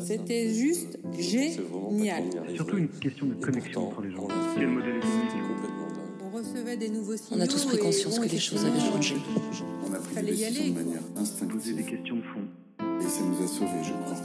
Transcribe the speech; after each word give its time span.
C'était 0.00 0.52
juste 0.54 0.98
génial. 1.18 2.24
Surtout 2.54 2.78
une 2.78 2.88
question 2.88 3.26
de 3.26 3.34
connexion 3.34 3.88
entre 3.88 4.02
les 4.02 4.10
gens. 4.10 4.28
Quel 4.56 4.68
modèle 4.68 5.00
On 6.24 6.36
recevait 6.36 6.76
des 6.76 6.88
nouveaux 6.88 7.16
signaux. 7.16 7.40
On 7.40 7.44
a 7.44 7.46
tous 7.46 7.64
pris 7.66 7.78
conscience 7.78 8.18
que 8.18 8.28
les 8.28 8.38
choses 8.38 8.64
avaient 8.64 8.80
changé. 8.80 9.16
On 9.88 9.92
a 9.92 9.98
pris 9.98 10.14
Fallait 10.14 10.32
des 10.32 10.42
y 10.42 10.44
décisions 10.44 10.62
aller, 10.62 10.70
de 10.70 10.84
manière 10.84 11.02
Poser 11.02 11.14
des 11.14 11.20
instinctive. 11.20 11.86
questions 11.86 12.16
de 12.16 12.22
fond. 12.22 12.40
Et 13.00 13.08
ça 13.08 13.20
nous 13.24 13.44
a 13.44 13.48
sauvés, 13.48 13.82
je 13.84 13.92
crois. 13.92 14.16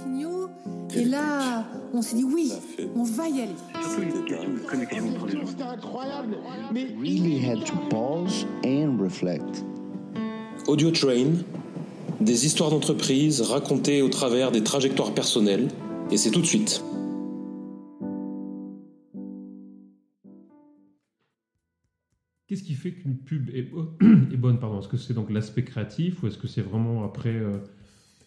Et 0.95 1.05
là, 1.05 1.65
on 1.93 2.01
s'est 2.01 2.15
dit 2.15 2.23
oui, 2.23 2.51
on 2.95 3.03
va 3.03 3.27
y 3.27 3.41
aller. 3.41 3.51
Surtout 3.81 4.01
une 4.01 4.25
question 4.25 4.53
de 4.53 4.59
connexion 4.59 5.09
entre 5.09 5.25
les 5.27 5.33
gens. 5.33 5.45
C'était 5.47 5.63
incroyable. 5.63 6.37
Mais 6.73 6.87
really 6.99 7.37
had 7.45 7.63
to 7.65 7.73
pause 7.89 8.45
and 8.65 8.97
reflect. 8.99 9.63
Audio 10.67 10.91
Train, 10.91 11.43
des 12.21 12.45
histoires 12.45 12.69
d'entreprise 12.69 13.41
racontées 13.41 14.01
au 14.01 14.09
travers 14.09 14.51
des 14.51 14.63
trajectoires 14.63 15.13
personnelles, 15.13 15.67
et 16.11 16.17
c'est 16.17 16.31
tout 16.31 16.41
de 16.41 16.45
suite. 16.45 16.81
Qu'est-ce 22.47 22.63
qui 22.63 22.75
fait 22.75 22.91
qu'une 22.93 23.17
pub 23.17 23.49
est, 23.53 23.63
bo- 23.63 23.91
est 24.01 24.37
bonne 24.37 24.59
pardon? 24.59 24.79
Est-ce 24.79 24.87
que 24.87 24.97
c'est 24.97 25.13
donc 25.13 25.29
l'aspect 25.29 25.63
créatif 25.63 26.23
ou 26.23 26.27
est-ce 26.27 26.37
que 26.37 26.47
c'est 26.47 26.61
vraiment 26.61 27.03
après 27.03 27.33
euh, 27.35 27.57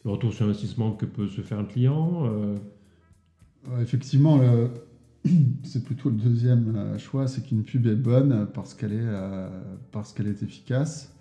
le 0.04 0.10
retour 0.10 0.32
sur 0.32 0.44
investissement 0.44 0.92
que 0.92 1.06
peut 1.06 1.28
se 1.28 1.40
faire 1.40 1.58
un 1.58 1.64
client 1.64 2.26
euh, 2.26 2.56
Euh, 3.70 3.80
Effectivement, 3.82 4.36
le- 4.38 4.70
c'est 5.64 5.84
plutôt 5.84 6.10
le 6.10 6.16
deuxième 6.16 6.98
choix, 6.98 7.26
c'est 7.28 7.42
qu'une 7.46 7.62
pub 7.62 7.86
est 7.86 7.94
bonne 7.94 8.46
parce 8.54 8.74
qu'elle 8.74 8.92
est, 8.92 8.98
euh, 9.02 9.48
parce 9.92 10.12
qu'elle 10.12 10.28
est 10.28 10.42
efficace. 10.42 11.14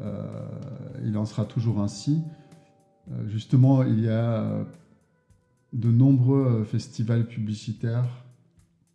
Euh, 0.00 0.48
il 1.04 1.16
en 1.16 1.24
sera 1.24 1.44
toujours 1.44 1.80
ainsi. 1.80 2.22
Euh, 3.10 3.28
justement, 3.28 3.82
il 3.82 4.00
y 4.00 4.08
a 4.08 4.42
euh, 4.42 4.64
de 5.72 5.90
nombreux 5.90 6.64
festivals 6.64 7.26
publicitaires 7.26 8.08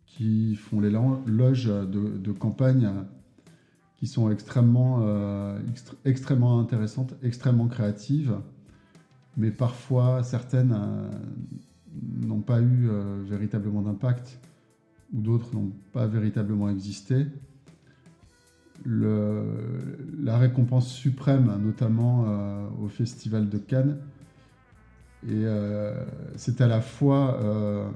qui 0.06 0.54
font 0.56 0.80
l'éloge 0.80 1.66
de, 1.66 2.16
de 2.16 2.32
campagnes 2.32 2.90
qui 3.96 4.06
sont 4.06 4.30
extrêmement, 4.30 5.00
extr- 5.72 5.94
extrêmement 6.04 6.58
intéressantes, 6.60 7.14
extrêmement 7.22 7.66
créatives, 7.66 8.34
mais 9.36 9.50
parfois 9.50 10.22
certaines 10.22 10.78
n'ont 12.22 12.40
pas 12.40 12.60
eu 12.60 12.88
véritablement 13.24 13.82
d'impact 13.82 14.38
ou 15.14 15.20
d'autres 15.20 15.54
n'ont 15.54 15.72
pas 15.92 16.06
véritablement 16.06 16.68
existé. 16.68 17.26
La 18.84 20.38
récompense 20.38 20.88
suprême, 20.88 21.60
notamment 21.62 22.24
euh, 22.26 22.68
au 22.82 22.88
Festival 22.88 23.48
de 23.48 23.58
Cannes, 23.58 23.98
et 25.26 25.44
euh, 25.44 26.04
c'est 26.36 26.60
à 26.60 26.66
la 26.66 26.80
fois 26.80 27.40
euh, 27.40 27.88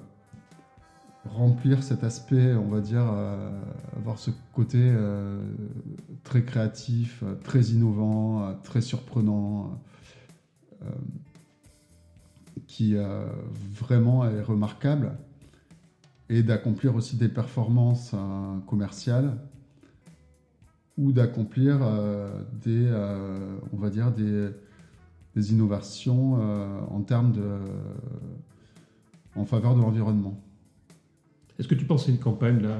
remplir 1.28 1.82
cet 1.82 2.02
aspect, 2.02 2.54
on 2.54 2.68
va 2.68 2.80
dire, 2.80 3.04
avoir 3.96 4.18
ce 4.18 4.30
côté 4.52 4.92
très 6.24 6.42
créatif, 6.44 7.22
très 7.44 7.60
innovant, 7.60 8.54
très 8.64 8.80
surprenant, 8.80 9.80
qui 12.66 12.96
vraiment 13.74 14.24
est 14.24 14.40
remarquable, 14.40 15.12
et 16.30 16.44
d'accomplir 16.44 16.94
aussi 16.94 17.16
des 17.16 17.28
performances 17.28 18.12
euh, 18.14 18.58
commerciales 18.66 19.36
ou 20.98 21.12
d'accomplir 21.12 21.78
euh, 21.82 22.42
des, 22.64 22.86
euh, 22.86 23.56
on 23.72 23.76
va 23.76 23.90
dire, 23.90 24.12
des, 24.12 24.48
des 25.34 25.52
innovations 25.52 26.38
euh, 26.40 26.80
en 26.90 27.00
termes 27.00 27.32
de, 27.32 27.58
en 29.36 29.44
faveur 29.44 29.74
de 29.74 29.80
l'environnement. 29.80 30.38
Est-ce 31.58 31.68
que 31.68 31.74
tu 31.74 31.84
penses 31.84 32.08
à 32.08 32.10
une 32.10 32.18
campagne 32.18 32.60
là 32.60 32.76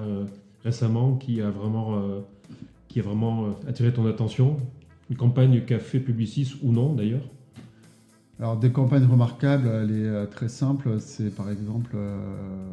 récemment 0.65 1.17
qui 1.17 1.43
a 1.43 1.51
vraiment, 1.51 2.03
qui 2.89 3.01
a 3.01 3.03
vraiment 3.03 3.55
attiré 3.69 3.93
ton 3.93 4.07
attention? 4.07 4.57
Une 5.11 5.17
campagne 5.17 5.65
qu'a 5.67 5.79
fait 5.79 6.01
Publicis 6.01 6.55
ou 6.63 6.73
non 6.73 6.95
d'ailleurs? 6.95 7.27
Alors, 8.41 8.57
des 8.57 8.73
campagnes 8.73 9.05
remarquables, 9.05 9.69
elle 9.69 9.91
est 9.91 10.27
très 10.29 10.49
simple. 10.49 10.99
C'est 10.99 11.29
par 11.29 11.51
exemple 11.51 11.91
euh, 11.95 12.73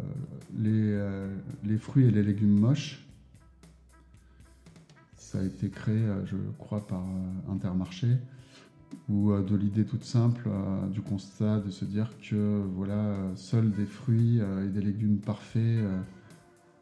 les, 0.57 0.93
euh, 0.93 1.27
les 1.65 1.77
fruits 1.77 2.05
et 2.05 2.11
les 2.11 2.23
légumes 2.23 2.57
moches. 2.57 3.05
Ça 5.29 5.39
a 5.39 5.43
été 5.43 5.67
créé, 5.67 5.97
euh, 5.97 6.25
je 6.25 6.37
crois, 6.57 6.87
par 6.87 7.01
euh, 7.01 7.51
Intermarché, 7.51 8.07
ou 9.09 9.31
euh, 9.33 9.43
de 9.43 9.57
l'idée 9.57 9.83
toute 9.83 10.05
simple 10.05 10.49
du 10.93 11.01
constat 11.01 11.59
de 11.59 11.69
se 11.69 11.83
dire 11.83 12.09
que 12.21 12.63
voilà, 12.77 13.17
seuls 13.35 13.69
des 13.71 13.85
fruits 13.85 14.39
et 14.39 14.69
des 14.69 14.79
légumes 14.79 15.17
parfaits 15.17 15.83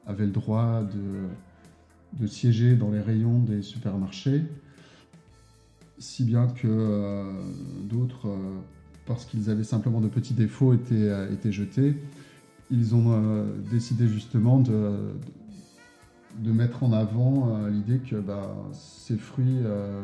avaient 0.06 0.28
le 0.28 0.32
droit 0.32 0.84
de, 0.84 2.22
de 2.24 2.28
siéger 2.28 2.76
dans 2.76 2.92
les 2.92 3.02
rayons 3.02 3.40
des 3.40 3.64
supermarchés, 3.64 4.44
si 5.98 6.24
bien 6.24 6.46
que 6.46 7.32
d'autres 7.90 8.38
parce 9.08 9.26
qu'ils 9.26 9.50
avaient 9.50 9.64
simplement 9.64 10.02
de 10.02 10.08
petits 10.08 10.36
défauts, 10.36 10.76
étaient, 10.76 11.34
étaient 11.34 11.52
jetés. 11.52 11.96
Ils 12.70 12.94
ont 12.94 13.48
décidé 13.72 14.08
justement 14.08 14.60
de, 14.60 14.72
de 14.72 15.45
mettre 16.44 16.84
en 16.84 16.94
avant 16.94 17.50
euh, 17.50 17.70
l'idée 17.70 18.00
que 18.00 18.16
bah, 18.16 18.56
ces 18.74 19.18
fruits 19.18 19.60
euh, 19.64 20.02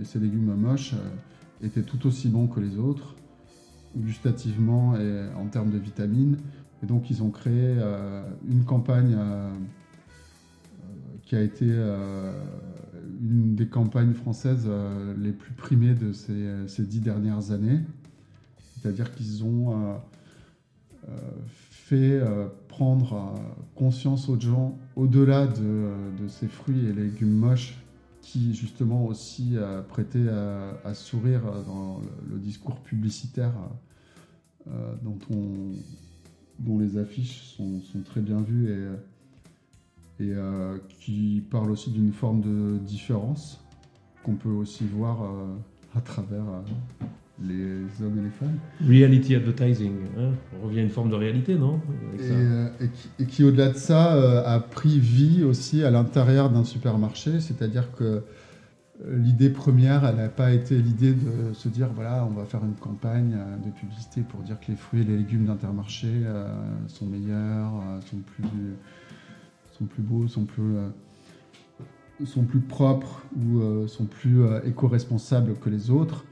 et 0.00 0.04
ces 0.04 0.18
légumes 0.18 0.54
moches 0.54 0.94
euh, 0.94 1.66
étaient 1.66 1.82
tout 1.82 2.06
aussi 2.06 2.28
bons 2.28 2.46
que 2.46 2.60
les 2.60 2.78
autres, 2.78 3.14
gustativement 3.96 4.96
et 4.96 5.28
en 5.36 5.46
termes 5.46 5.70
de 5.70 5.78
vitamines. 5.78 6.38
Et 6.82 6.86
donc 6.86 7.10
ils 7.10 7.22
ont 7.22 7.30
créé 7.30 7.78
une 8.46 8.64
campagne 8.64 9.16
qui 11.22 11.36
a 11.36 11.40
été 11.40 11.64
une 13.22 13.54
des 13.54 13.68
campagnes 13.68 14.12
françaises 14.12 14.68
les 15.16 15.32
plus 15.32 15.54
primées 15.54 15.94
de 15.94 16.12
ces, 16.12 16.50
ces 16.66 16.82
dix 16.82 17.00
dernières 17.00 17.52
années. 17.52 17.80
C'est-à-dire 18.76 19.14
qu'ils 19.14 19.44
ont 19.44 19.96
euh, 21.08 21.12
fait 21.84 22.12
euh, 22.12 22.46
prendre 22.68 23.12
euh, 23.12 23.38
conscience 23.74 24.30
aux 24.30 24.40
gens, 24.40 24.78
au-delà 24.96 25.46
de, 25.46 25.92
de 26.18 26.28
ces 26.28 26.48
fruits 26.48 26.86
et 26.86 26.92
légumes 26.94 27.36
moches, 27.36 27.76
qui 28.22 28.54
justement 28.54 29.04
aussi 29.04 29.50
euh, 29.54 29.82
prêtaient 29.82 30.28
à, 30.28 30.94
sourire 30.94 31.42
dans 31.66 32.00
le, 32.30 32.38
discours 32.38 32.76
publicitaire 32.76 33.52
euh, 34.66 34.94
dont, 35.02 35.18
on, 35.30 35.72
dont 36.58 36.78
les 36.78 36.96
affiches 36.96 37.42
sont, 37.54 37.82
très 38.06 38.22
bien 38.22 38.40
vues 38.40 38.70
et, 40.20 40.32
euh, 40.32 40.78
qui 40.88 41.44
parle 41.50 41.70
aussi 41.70 41.90
d'une 41.90 42.14
forme 42.14 42.40
de 42.40 42.78
différence 42.78 43.60
qu'on 44.22 44.36
peut 44.36 44.48
aussi 44.48 44.84
voir 44.86 45.22
euh, 45.22 45.54
à 45.94 46.00
travers 46.00 46.48
euh, 46.48 47.06
les 47.42 48.02
hommes 48.02 48.18
et 48.18 48.22
les 48.22 48.30
femmes. 48.30 48.58
Reality 48.86 49.34
advertising, 49.34 49.92
hein 50.18 50.30
on 50.56 50.66
revient 50.66 50.80
à 50.80 50.82
une 50.82 50.90
forme 50.90 51.10
de 51.10 51.16
réalité, 51.16 51.56
non? 51.56 51.80
Et, 52.18 52.30
euh, 52.30 52.68
et 52.80 52.88
qui, 52.88 53.10
et 53.18 53.26
qui, 53.26 53.44
au-delà 53.44 53.70
de 53.70 53.76
ça, 53.76 54.14
euh, 54.14 54.44
a 54.46 54.60
pris 54.60 54.98
vie 55.00 55.42
aussi 55.42 55.82
à 55.82 55.90
l'intérieur 55.90 56.50
d'un 56.50 56.64
supermarché. 56.64 57.40
C'est-à-dire 57.40 57.90
que 57.92 58.04
euh, 58.04 59.16
l'idée 59.16 59.50
première, 59.50 60.04
elle 60.04 60.16
n'a 60.16 60.28
pas 60.28 60.52
été 60.52 60.76
l'idée 60.76 61.12
de 61.12 61.52
se 61.52 61.68
dire 61.68 61.88
voilà, 61.92 62.24
on 62.24 62.34
va 62.34 62.44
faire 62.44 62.64
une 62.64 62.76
campagne 62.76 63.36
de 63.64 63.70
publicité 63.70 64.20
pour 64.20 64.40
dire 64.42 64.60
que 64.60 64.66
les 64.70 64.76
fruits 64.76 65.00
et 65.00 65.04
les 65.04 65.16
légumes 65.16 65.46
d'Intermarché 65.46 66.08
euh, 66.24 66.46
sont 66.86 67.06
meilleurs, 67.06 67.72
sont 68.08 68.18
plus, 68.18 68.44
sont 69.72 69.86
plus 69.86 70.02
beaux, 70.02 70.28
sont 70.28 70.44
plus, 70.44 70.76
sont 72.24 72.44
plus 72.44 72.60
propres 72.60 73.22
ou 73.36 73.60
euh, 73.60 73.86
sont 73.86 74.04
plus 74.04 74.42
euh, 74.42 74.60
éco-responsables 74.64 75.54
que 75.54 75.68
les 75.68 75.90
autres. 75.90 76.24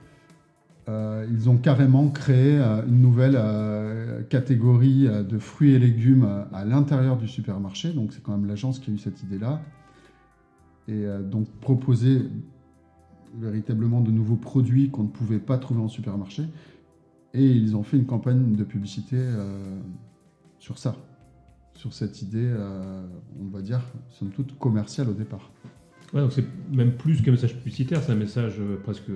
Euh, 0.88 1.26
ils 1.31 1.48
ont 1.48 1.59
carrément 1.59 2.09
créé 2.09 2.59
euh, 2.59 2.84
une 2.87 3.00
nouvelle 3.00 3.37
euh, 3.37 4.22
catégorie 4.24 5.07
de 5.07 5.39
fruits 5.39 5.74
et 5.74 5.78
légumes 5.78 6.47
à 6.53 6.65
l'intérieur 6.65 7.16
du 7.16 7.28
supermarché. 7.28 7.92
Donc 7.92 8.12
c'est 8.12 8.22
quand 8.22 8.33
même 8.33 8.47
l'agence 8.47 8.78
qui 8.78 8.91
a 8.91 8.95
eu 8.95 8.98
cette 8.98 9.22
idée-là. 9.22 9.62
Et 10.89 11.07
donc 11.30 11.48
proposer 11.60 12.22
véritablement 13.39 14.01
de 14.01 14.10
nouveaux 14.10 14.36
produits 14.36 14.91
qu'on 14.91 15.04
ne 15.04 15.09
pouvait 15.09 15.39
pas 15.39 15.57
trouver 15.57 15.80
en 15.80 15.89
supermarché. 15.89 16.42
Et 17.34 17.47
ils 17.47 17.77
ont 17.77 17.84
fait 17.84 17.97
une 17.97 18.04
campagne 18.04 18.57
de 18.57 18.65
publicité 18.65 19.16
sur 20.59 20.78
ça, 20.78 20.97
sur 21.74 21.92
cette 21.92 22.21
idée, 22.21 22.53
on 23.41 23.47
va 23.47 23.62
dire, 23.62 23.80
somme 24.09 24.30
toute 24.30 24.59
commerciale 24.59 25.09
au 25.09 25.15
départ. 25.15 25.53
Ouais, 26.12 26.21
donc 26.21 26.33
c'est 26.33 26.45
même 26.72 26.97
plus 26.97 27.22
qu'un 27.22 27.30
message 27.30 27.54
publicitaire, 27.54 28.03
c'est 28.03 28.12
un 28.12 28.16
message 28.16 28.60
presque 28.83 29.12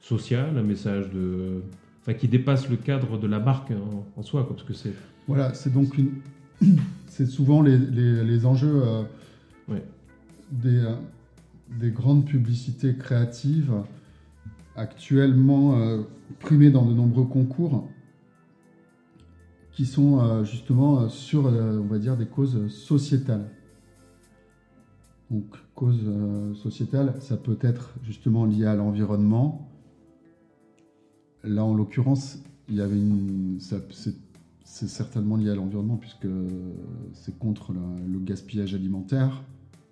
social, 0.00 0.56
un 0.56 0.62
message 0.62 1.10
de, 1.10 1.62
enfin, 2.00 2.14
qui 2.14 2.28
dépasse 2.28 2.68
le 2.68 2.76
cadre 2.76 3.18
de 3.18 3.26
la 3.26 3.38
marque 3.40 3.70
en, 3.72 4.04
en 4.16 4.22
soi, 4.22 4.44
quoi, 4.44 4.54
parce 4.56 4.66
que 4.66 4.74
c'est. 4.74 4.92
Voilà, 5.26 5.54
c'est 5.54 5.72
donc 5.72 5.96
une. 5.98 6.10
c'est 7.06 7.26
souvent 7.26 7.62
les, 7.62 7.76
les- 7.78 8.24
les 8.24 8.46
enjeux 8.46 8.82
euh, 8.84 9.02
Ouais. 9.68 9.82
des, 10.50 10.78
euh, 10.78 10.94
des 11.78 11.90
grandes 11.90 12.24
publicités 12.24 12.94
créatives 12.96 13.72
actuellement 14.76 15.76
euh, 15.78 16.02
primées 16.40 16.70
dans 16.70 16.86
de 16.86 16.94
nombreux 16.94 17.24
concours. 17.26 17.88
qui 19.72 19.84
sont 19.86 20.42
justement 20.44 21.08
sur, 21.08 21.44
on 21.44 21.86
va 21.86 21.98
dire, 21.98 22.16
des 22.16 22.26
causes 22.26 22.66
sociétales. 22.68 23.48
Donc, 25.30 25.44
cause 25.76 26.00
sociétale, 26.56 27.14
ça 27.20 27.36
peut 27.36 27.58
être 27.60 27.94
justement 28.02 28.44
lié 28.44 28.64
à 28.66 28.74
l'environnement. 28.74 29.67
Là, 31.44 31.64
en 31.64 31.74
l'occurrence, 31.74 32.38
il 32.68 32.76
y 32.76 32.80
avait 32.80 32.98
une, 32.98 33.58
c'est 33.60 34.88
certainement 34.88 35.36
lié 35.36 35.50
à 35.50 35.54
l'environnement 35.54 35.96
puisque 35.96 36.26
c'est 37.14 37.38
contre 37.38 37.72
le 37.72 38.18
gaspillage 38.18 38.74
alimentaire. 38.74 39.42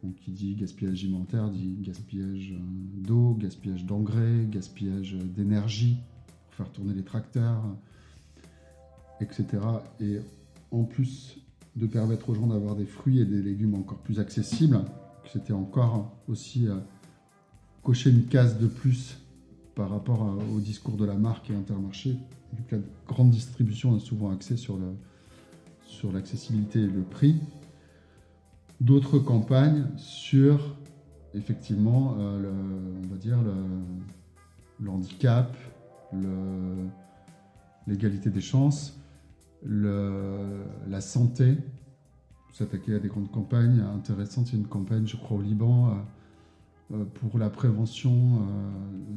Donc, 0.02 0.14
qui 0.16 0.30
dit 0.30 0.54
gaspillage 0.54 1.02
alimentaire 1.02 1.48
dit 1.50 1.76
gaspillage 1.80 2.54
d'eau, 2.94 3.34
gaspillage 3.38 3.84
d'engrais, 3.84 4.46
gaspillage 4.50 5.14
d'énergie 5.14 5.96
pour 6.26 6.54
faire 6.54 6.72
tourner 6.72 6.94
les 6.94 7.02
tracteurs, 7.02 7.62
etc. 9.20 9.46
Et 10.00 10.18
en 10.70 10.84
plus 10.84 11.38
de 11.76 11.86
permettre 11.86 12.30
aux 12.30 12.34
gens 12.34 12.46
d'avoir 12.46 12.76
des 12.76 12.86
fruits 12.86 13.20
et 13.20 13.24
des 13.24 13.42
légumes 13.42 13.74
encore 13.74 13.98
plus 13.98 14.18
accessibles, 14.20 14.80
c'était 15.32 15.52
encore 15.52 16.16
aussi 16.28 16.68
euh, 16.68 16.76
cocher 17.82 18.10
une 18.10 18.24
case 18.24 18.58
de 18.58 18.66
plus 18.66 19.18
par 19.76 19.90
rapport 19.90 20.36
au 20.54 20.58
discours 20.58 20.96
de 20.96 21.04
la 21.04 21.14
marque 21.14 21.50
et 21.50 21.54
Intermarché, 21.54 22.16
vu 22.54 22.64
que 22.66 22.76
la 22.76 22.82
grande 23.06 23.30
distribution 23.30 23.94
a 23.94 24.00
souvent 24.00 24.32
axé 24.32 24.56
sur 24.56 24.78
l'accessibilité 26.12 26.80
sur 26.80 26.88
et 26.88 26.92
le 26.92 27.02
prix. 27.02 27.36
D'autres 28.80 29.18
campagnes 29.18 29.84
sur 29.98 30.76
effectivement 31.34 32.16
euh, 32.18 32.42
le, 32.42 32.48
on 33.04 33.08
va 33.08 33.16
dire 33.16 33.38
le, 34.80 34.90
handicap, 34.90 35.54
l'égalité 37.86 38.30
des 38.30 38.40
chances, 38.40 38.98
la 39.62 41.00
santé, 41.00 41.56
s'attaquer 42.52 42.94
à 42.94 42.98
des 42.98 43.08
grandes 43.08 43.30
campagnes 43.30 43.80
intéressantes. 43.94 44.48
Il 44.48 44.54
y 44.54 44.56
a 44.56 44.60
une 44.60 44.68
campagne, 44.68 45.06
je 45.06 45.16
crois, 45.16 45.36
au 45.36 45.42
Liban 45.42 45.90
euh, 45.90 45.92
pour 46.88 47.38
la 47.38 47.50
prévention 47.50 48.12
euh, 48.12 48.70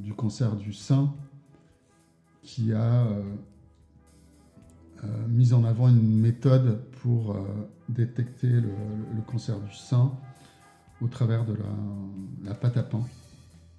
du 0.04 0.14
cancer 0.14 0.56
du 0.56 0.74
sein 0.74 1.14
qui 2.42 2.74
a 2.74 3.08
mis 5.28 5.54
en 5.54 5.64
avant 5.64 5.88
une 5.88 6.20
méthode 6.20 6.82
pour 7.02 7.38
détecter 7.90 8.50
le, 8.50 8.72
cancer 9.28 9.60
du 9.60 9.74
sein 9.74 10.12
au 11.02 11.08
travers 11.08 11.46
de 11.46 11.56
la, 12.44 12.54
pâte 12.54 12.78
à 12.78 12.84
pain, 12.84 13.04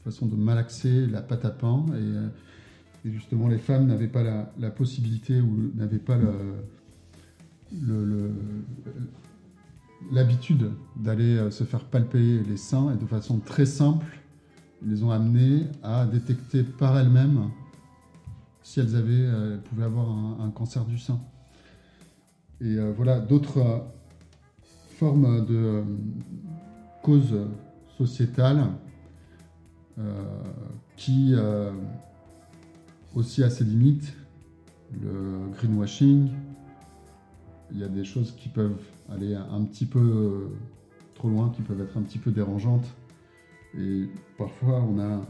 façon 0.05 0.27
de 0.27 0.37
malaxer 0.37 1.07
la 1.07 1.23
pâte 1.23 1.45
à 1.45 1.51
pain. 1.51 1.85
Et, 3.05 3.11
justement, 3.11 3.49
les 3.49 3.59
femmes 3.59 3.87
n'avaient 3.87 4.09
pas 4.09 4.23
la, 4.23 4.71
possibilité 4.71 5.41
ou 5.41 5.73
n'avaient 5.75 5.99
pas 5.99 6.17
le, 6.17 6.55
l'habitude 10.11 10.73
d'aller 10.97 11.37
euh, 11.37 11.51
se 11.51 11.65
faire 11.65 11.85
palper 11.85 12.43
les 12.43 12.57
seins 12.57 12.93
et 12.93 12.97
de 12.97 13.07
façon 13.07 13.39
très 13.39 13.67
simple, 13.67 14.07
ils 14.83 14.91
les 14.91 15.03
ont 15.03 15.11
amenées 15.11 15.67
à 15.83 16.07
détecter 16.07 16.63
par 16.63 16.99
elles-mêmes 16.99 17.51
si 18.63 18.81
elles, 18.81 18.97
avaient, 18.97 19.13
euh, 19.13 19.59
pouvaient 19.59 19.85
avoir 19.85 20.09
un, 20.09 20.51
cancer 20.51 20.85
du 20.85 20.99
sein. 20.99 21.19
Et 22.61 22.77
euh, 22.77 22.93
voilà 22.97 23.21
d'autres 23.21 23.85
formes 24.99 25.47
de 25.47 25.83
causes 27.03 27.37
sociétales 27.97 28.67
qui 30.97 31.35
aussi 33.15 33.43
à 33.45 33.51
ses 33.51 33.65
limites, 33.65 34.15
le 35.03 35.51
greenwashing, 35.53 36.31
il 37.73 37.79
y 37.79 37.85
a 37.85 37.89
des 37.89 38.05
choses 38.05 38.33
qui 38.33 38.49
peuvent 38.49 38.81
aller 39.11 39.35
un 39.35 39.63
petit 39.65 39.87
peu 39.87 39.99
euh, 39.99 40.49
trop 41.15 41.29
loin, 41.29 41.51
qui 41.51 41.63
peuvent 41.63 41.81
être 41.81 41.97
un 41.97 42.03
petit 42.03 42.19
peu 42.19 42.31
dérangeantes. 42.31 42.87
Et 43.79 44.09
parfois, 44.39 44.83
on 44.83 44.99
a 44.99 45.21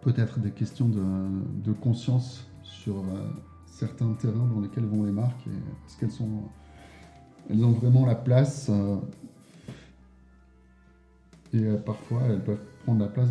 peut-être 0.00 0.38
des 0.38 0.50
questions 0.50 0.88
de, 0.88 1.72
conscience 1.72 2.46
sur 2.62 2.98
euh, 2.98 3.30
certains 3.66 4.12
terrains 4.14 4.46
dans 4.54 4.60
lesquels 4.60 4.84
vont 4.84 5.04
les 5.04 5.12
marques. 5.12 5.46
Est-ce 5.86 5.98
qu'elles 5.98 6.10
sont, 6.10 6.42
elles 7.50 7.64
ont 7.64 7.72
vraiment 7.72 8.06
la 8.06 8.14
place 8.14 8.70
euh, 8.70 8.96
Et 11.52 11.64
parfois, 11.84 12.22
elles 12.28 12.42
peuvent 12.42 12.64
prendre 12.84 13.00
la 13.00 13.08
place 13.08 13.30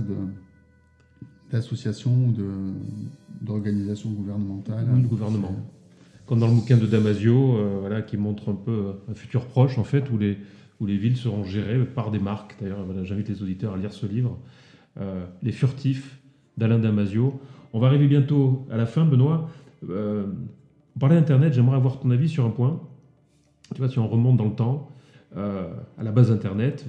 d'associations 1.52 2.28
ou 2.28 2.34
d'organisations 3.42 4.12
gouvernementales. 4.12 4.90
Ou 4.92 5.02
de 5.02 5.08
comme 6.26 6.40
dans 6.40 6.48
le 6.48 6.54
bouquin 6.54 6.78
de 6.78 6.86
Damasio, 6.86 7.58
euh, 7.58 7.78
voilà, 7.82 8.02
qui 8.02 8.18
montre 8.18 8.50
un 8.50 8.56
peu 8.56 8.94
un 9.10 9.14
futur 9.14 9.46
proche, 9.46 9.78
en 9.78 9.84
fait, 9.84 10.10
où 10.10 10.18
les, 10.18 10.38
où 10.80 10.86
les 10.86 10.98
villes 10.98 11.18
seront 11.18 11.44
gérées 11.44 11.84
par 11.86 12.12
des 12.12 12.20
marques. 12.20 12.56
D'ailleurs, 12.62 12.86
j'invite 13.04 13.30
les 13.30 13.44
auditeurs 13.44 13.74
à 13.74 13.78
lire 13.78 13.92
ce 13.92 14.06
livre, 14.06 14.38
euh, 15.00 15.26
Les 15.42 15.52
Furtifs 15.52 16.20
d'Alain 16.58 16.80
Damasio. 16.80 17.40
On 17.74 17.80
va 17.80 17.88
arriver 17.88 18.08
bientôt 18.08 18.66
à 18.72 18.78
la 18.78 18.86
fin, 18.86 19.06
Benoît. 19.06 19.50
Euh, 19.90 20.26
on 20.96 21.00
parlait 21.00 21.16
d'Internet, 21.16 21.54
j'aimerais 21.54 21.78
avoir 21.78 22.00
ton 22.00 22.12
avis 22.12 22.30
sur 22.30 22.46
un 22.46 22.52
point. 22.52 22.80
Tu 23.74 23.80
vois, 23.80 23.90
si 23.90 24.00
on 24.00 24.08
remonte 24.08 24.38
dans 24.38 24.46
le 24.46 24.56
temps, 24.56 24.90
à 25.36 26.04
la 26.04 26.12
base 26.12 26.30
d'Internet, 26.30 26.86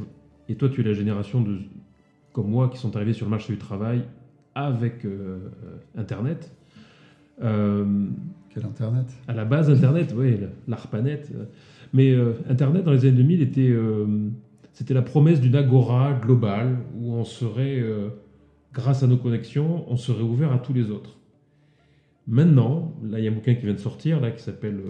et 0.50 0.56
toi, 0.56 0.68
tu 0.68 0.82
es 0.82 0.84
la 0.84 0.92
génération 0.92 1.40
de, 1.40 1.60
comme 2.34 2.50
moi, 2.50 2.68
qui 2.68 2.76
sont 2.76 2.94
arrivés 2.94 3.14
sur 3.14 3.24
le 3.24 3.30
marché 3.30 3.54
du 3.54 3.58
travail 3.58 4.04
avec 4.54 5.06
Internet. 5.96 6.54
Quel 8.54 8.66
Internet 8.66 9.06
À 9.26 9.34
la 9.34 9.44
base, 9.44 9.68
Internet, 9.68 10.14
oui, 10.16 10.38
l'ARPANET. 10.68 11.22
Mais 11.92 12.12
euh, 12.12 12.34
Internet, 12.48 12.84
dans 12.84 12.92
les 12.92 13.04
années 13.04 13.16
2000, 13.16 13.42
était, 13.42 13.68
euh, 13.68 14.06
c'était 14.72 14.94
la 14.94 15.02
promesse 15.02 15.40
d'une 15.40 15.56
agora 15.56 16.12
globale 16.12 16.78
où 16.96 17.14
on 17.14 17.24
serait, 17.24 17.80
euh, 17.80 18.10
grâce 18.72 19.02
à 19.02 19.08
nos 19.08 19.16
connexions, 19.16 19.84
on 19.90 19.96
serait 19.96 20.22
ouvert 20.22 20.52
à 20.52 20.58
tous 20.58 20.72
les 20.72 20.90
autres. 20.90 21.18
Maintenant, 22.28 22.94
là, 23.02 23.18
il 23.18 23.24
y 23.24 23.28
a 23.28 23.30
un 23.30 23.34
bouquin 23.34 23.54
qui 23.54 23.64
vient 23.64 23.74
de 23.74 23.78
sortir, 23.78 24.20
là, 24.20 24.30
qui 24.30 24.42
s'appelle 24.42 24.80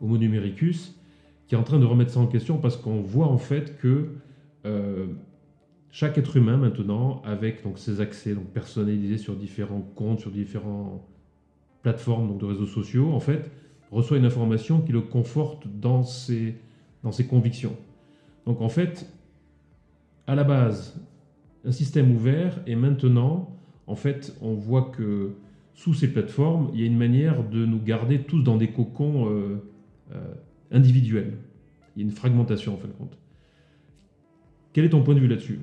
Homo 0.00 0.18
numericus, 0.18 1.00
qui 1.46 1.54
est 1.54 1.58
en 1.58 1.62
train 1.62 1.78
de 1.78 1.86
remettre 1.86 2.10
ça 2.10 2.20
en 2.20 2.26
question 2.26 2.58
parce 2.58 2.76
qu'on 2.76 3.00
voit 3.00 3.28
en 3.28 3.38
fait 3.38 3.78
que 3.78 4.10
chaque 5.90 6.18
être 6.18 6.36
humain 6.36 6.58
maintenant, 6.58 7.22
avec 7.24 7.62
donc 7.64 7.78
ses 7.78 8.02
accès 8.02 8.34
donc 8.34 8.48
personnalisés 8.48 9.16
sur 9.16 9.36
différents 9.36 9.80
comptes, 9.80 10.20
sur 10.20 10.30
différents 10.30 11.08
plateforme 11.82 12.28
donc 12.28 12.38
de 12.38 12.46
réseaux 12.46 12.66
sociaux, 12.66 13.12
en 13.12 13.20
fait, 13.20 13.50
reçoit 13.90 14.18
une 14.18 14.24
information 14.24 14.80
qui 14.80 14.92
le 14.92 15.00
conforte 15.00 15.66
dans 15.66 16.02
ses, 16.02 16.56
dans 17.02 17.12
ses 17.12 17.26
convictions. 17.26 17.76
Donc 18.46 18.60
en 18.60 18.68
fait, 18.68 19.10
à 20.26 20.34
la 20.34 20.44
base, 20.44 21.00
un 21.64 21.72
système 21.72 22.14
ouvert 22.14 22.60
et 22.66 22.76
maintenant, 22.76 23.56
en 23.86 23.96
fait, 23.96 24.36
on 24.42 24.54
voit 24.54 24.90
que 24.90 25.32
sous 25.74 25.94
ces 25.94 26.12
plateformes, 26.12 26.70
il 26.74 26.80
y 26.80 26.82
a 26.82 26.86
une 26.86 26.98
manière 26.98 27.48
de 27.48 27.64
nous 27.64 27.80
garder 27.80 28.22
tous 28.22 28.42
dans 28.42 28.56
des 28.56 28.68
cocons 28.72 29.30
euh, 29.30 29.62
euh, 30.12 30.34
individuels. 30.70 31.38
Il 31.94 32.02
y 32.02 32.04
a 32.04 32.08
une 32.08 32.14
fragmentation 32.14 32.74
en 32.74 32.76
fin 32.76 32.88
de 32.88 32.92
compte. 32.92 33.16
Quel 34.72 34.84
est 34.84 34.90
ton 34.90 35.02
point 35.02 35.14
de 35.14 35.20
vue 35.20 35.28
là-dessus? 35.28 35.60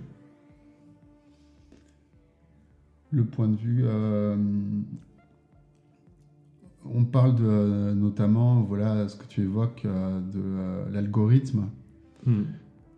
Le 3.12 3.26
point 3.26 3.48
de 3.48 3.56
vue, 3.56 3.84
euh, 3.86 4.36
on 6.94 7.04
parle 7.04 7.36
de, 7.36 7.94
notamment, 7.94 8.62
voilà, 8.62 9.08
ce 9.08 9.16
que 9.16 9.26
tu 9.26 9.42
évoques, 9.42 9.84
euh, 9.86 10.20
de 10.20 10.42
euh, 10.42 10.90
l'algorithme, 10.92 11.70
hmm. 12.26 12.44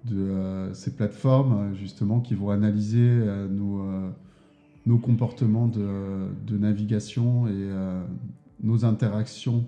de 0.06 0.18
euh, 0.18 0.74
ces 0.74 0.96
plateformes, 0.96 1.74
justement, 1.76 2.20
qui 2.20 2.36
vont 2.36 2.50
analyser 2.50 3.20
nos, 3.50 3.84
nos 4.86 4.98
comportements 4.98 5.68
de, 5.68 6.58
navigation 6.58 7.48
et 7.48 7.70
nos 8.64 8.86
interactions 8.86 9.66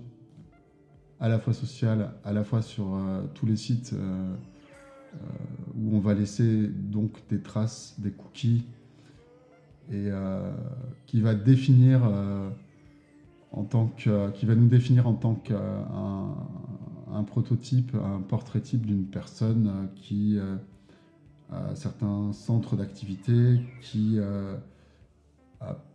à 1.20 1.28
la 1.28 1.38
fois 1.38 1.52
sociales, 1.52 2.12
à 2.24 2.32
la 2.32 2.44
fois 2.44 2.62
sur 2.62 2.98
tous 3.34 3.46
les 3.46 3.56
sites 3.56 3.94
où 5.76 5.96
on 5.96 6.00
va 6.00 6.14
laisser 6.14 6.68
donc 6.68 7.12
des 7.28 7.40
traces, 7.40 7.96
des 7.98 8.10
cookies, 8.10 8.64
et 9.92 10.08
qui 11.06 11.20
va 11.20 11.34
définir 11.34 12.00
en 13.52 13.64
tant 13.64 13.88
que, 13.96 14.30
qui 14.30 14.46
va 14.46 14.54
nous 14.54 14.68
définir 14.68 15.06
en 15.06 15.14
tant 15.14 15.34
qu'un 15.34 15.56
un 17.12 17.24
prototype, 17.24 17.94
un 17.94 18.20
portrait 18.20 18.60
type 18.60 18.86
d'une 18.86 19.04
personne 19.04 19.88
qui 19.96 20.38
euh, 20.38 20.56
a 21.50 21.74
certains 21.74 22.32
centres 22.32 22.76
d'activité, 22.76 23.60
qui 23.80 24.16
euh, 24.18 24.56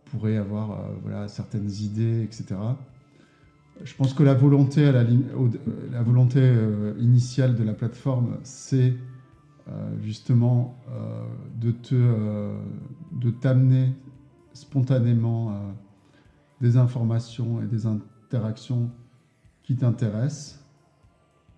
pourrait 0.06 0.36
avoir 0.36 0.72
euh, 0.72 0.74
voilà, 1.02 1.28
certaines 1.28 1.70
idées, 1.70 2.22
etc. 2.22 2.56
Je 3.84 3.94
pense 3.94 4.14
que 4.14 4.22
la 4.22 4.34
volonté, 4.34 4.86
à 4.86 4.92
la 4.92 6.02
volonté 6.02 6.40
initiale 6.98 7.56
de 7.56 7.62
la 7.62 7.74
plateforme, 7.74 8.38
c'est 8.42 8.94
justement 10.00 10.78
de 11.60 11.72
te, 11.72 11.94
de 13.12 13.30
t'amener 13.30 13.92
spontanément 14.54 15.74
des 16.60 16.76
informations 16.76 17.62
et 17.62 17.66
des 17.66 17.86
interactions 17.86 18.90
qui 19.62 19.76
t'intéressent, 19.76 20.64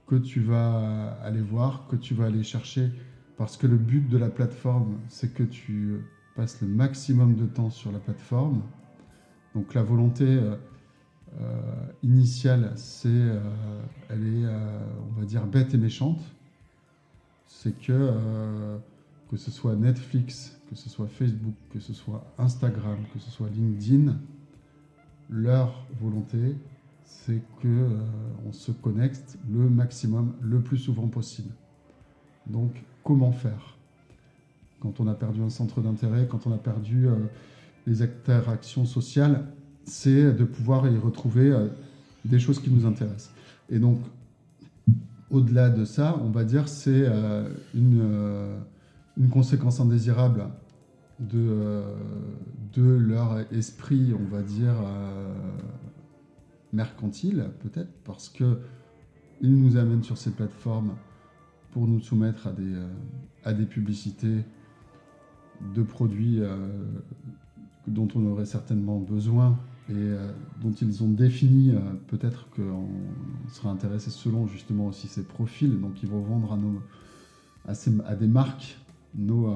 que 0.06 0.16
tu 0.16 0.40
vas 0.40 1.12
aller 1.22 1.40
voir, 1.40 1.86
que 1.88 1.96
tu 1.96 2.14
vas 2.14 2.26
aller 2.26 2.42
chercher, 2.42 2.90
parce 3.36 3.56
que 3.56 3.66
le 3.66 3.76
but 3.76 4.08
de 4.08 4.18
la 4.18 4.30
plateforme, 4.30 4.98
c'est 5.08 5.32
que 5.34 5.42
tu 5.42 6.00
passes 6.34 6.60
le 6.62 6.68
maximum 6.68 7.34
de 7.34 7.46
temps 7.46 7.70
sur 7.70 7.92
la 7.92 7.98
plateforme. 7.98 8.62
Donc 9.54 9.74
la 9.74 9.82
volonté 9.82 10.24
euh, 10.24 10.56
euh, 11.40 11.60
initiale, 12.02 12.72
c'est, 12.76 13.08
euh, 13.08 13.40
elle 14.08 14.26
est, 14.26 14.46
on 14.46 15.20
va 15.20 15.26
dire, 15.26 15.46
bête 15.46 15.74
et 15.74 15.78
méchante. 15.78 16.20
C'est 17.46 17.78
que 17.78 18.12
que 19.30 19.36
ce 19.36 19.50
soit 19.50 19.76
Netflix, 19.76 20.58
que 20.70 20.74
ce 20.74 20.88
soit 20.88 21.06
Facebook, 21.06 21.54
que 21.70 21.80
ce 21.80 21.92
soit 21.92 22.24
Instagram, 22.38 22.96
que 23.12 23.18
ce 23.18 23.30
soit 23.30 23.48
LinkedIn, 23.50 24.16
leur 25.30 25.84
volonté, 26.00 26.56
c'est 27.04 27.42
que 27.60 27.68
euh, 27.68 27.88
on 28.46 28.52
se 28.52 28.72
connecte 28.72 29.38
le 29.50 29.68
maximum, 29.68 30.34
le 30.40 30.60
plus 30.60 30.78
souvent 30.78 31.08
possible. 31.08 31.52
Donc, 32.46 32.82
comment 33.04 33.32
faire? 33.32 33.76
Quand 34.80 35.00
on 35.00 35.08
a 35.08 35.14
perdu 35.14 35.42
un 35.42 35.50
centre 35.50 35.80
d'intérêt, 35.80 36.26
quand 36.28 36.46
on 36.46 36.52
a 36.52 36.58
perdu 36.58 37.08
euh, 37.08 37.16
les 37.86 38.02
interactions 38.02 38.84
sociales, 38.84 39.46
c'est 39.84 40.32
de 40.32 40.44
pouvoir 40.44 40.88
y 40.88 40.98
retrouver 40.98 41.50
euh, 41.50 41.68
des 42.24 42.38
choses 42.38 42.60
qui 42.60 42.70
nous 42.70 42.86
intéressent. 42.86 43.32
Et 43.70 43.78
donc, 43.78 44.00
au-delà 45.30 45.70
de 45.70 45.84
ça, 45.84 46.18
on 46.22 46.30
va 46.30 46.44
dire 46.44 46.68
c'est 46.68 47.06
une 47.74 48.56
une 49.18 49.28
conséquence 49.28 49.80
indésirable 49.80 50.44
de, 51.18 51.38
euh, 51.38 51.82
de 52.74 52.82
leur 52.82 53.40
esprit, 53.52 54.12
on 54.18 54.24
va 54.24 54.42
dire, 54.42 54.74
euh, 54.82 55.34
mercantile, 56.72 57.50
peut-être, 57.60 57.92
parce 58.04 58.28
que 58.28 58.58
ils 59.40 59.54
nous 59.60 59.76
amènent 59.76 60.02
sur 60.02 60.18
ces 60.18 60.30
plateformes 60.30 60.96
pour 61.70 61.86
nous 61.86 62.00
soumettre 62.00 62.48
à 62.48 62.52
des, 62.52 62.74
euh, 63.46 63.64
publicités 63.66 64.44
de 65.74 65.82
produits 65.82 66.40
dont 67.86 68.08
on 68.14 68.26
aurait 68.26 68.46
certainement 68.46 68.98
besoin 68.98 69.58
et 69.88 70.12
dont 70.60 70.70
ils 70.70 71.02
ont 71.02 71.08
défini, 71.08 71.72
peut-être 72.06 72.48
qu'on 72.50 72.88
sera 73.48 73.70
intéressé 73.70 74.10
selon 74.10 74.46
justement 74.46 74.86
aussi 74.86 75.08
ces 75.08 75.24
profils. 75.24 75.80
Donc 75.80 76.00
ils 76.02 76.08
vont 76.08 76.20
vendre 76.20 76.52
à, 76.52 76.56
nos, 76.56 76.80
à 78.04 78.14
des 78.14 78.28
marques 78.28 78.78
nos, 79.14 79.48
euh, 79.48 79.54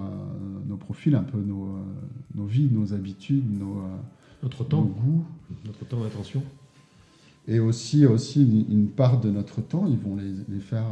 nos 0.66 0.76
profils, 0.76 1.14
un 1.14 1.22
peu 1.22 1.38
nos, 1.38 1.66
euh, 1.66 1.82
nos 2.34 2.46
vies, 2.46 2.68
nos 2.70 2.94
habitudes, 2.94 3.58
nos, 3.58 3.78
euh, 3.78 3.96
notre 4.42 4.64
temps, 4.64 4.82
goûts. 4.82 5.24
Notre 5.66 5.84
temps 5.84 6.00
d'attention. 6.00 6.42
Et 7.48 7.58
aussi, 7.58 8.06
aussi 8.06 8.42
une, 8.42 8.88
part 8.88 9.20
de 9.20 9.30
notre 9.30 9.60
temps, 9.60 9.86
ils 9.88 9.98
vont 9.98 10.16
les, 10.16 10.32
les 10.48 10.60
faire, 10.60 10.86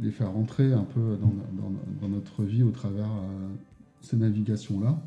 les 0.00 0.10
faire 0.10 0.36
entrer 0.36 0.72
un 0.72 0.82
peu 0.82 1.16
dans, 1.16 1.32
dans, 1.62 1.72
dans 2.02 2.08
notre 2.08 2.42
vie 2.42 2.64
au 2.64 2.70
travers 2.70 3.08
ces 4.00 4.16
navigations-là. 4.16 5.00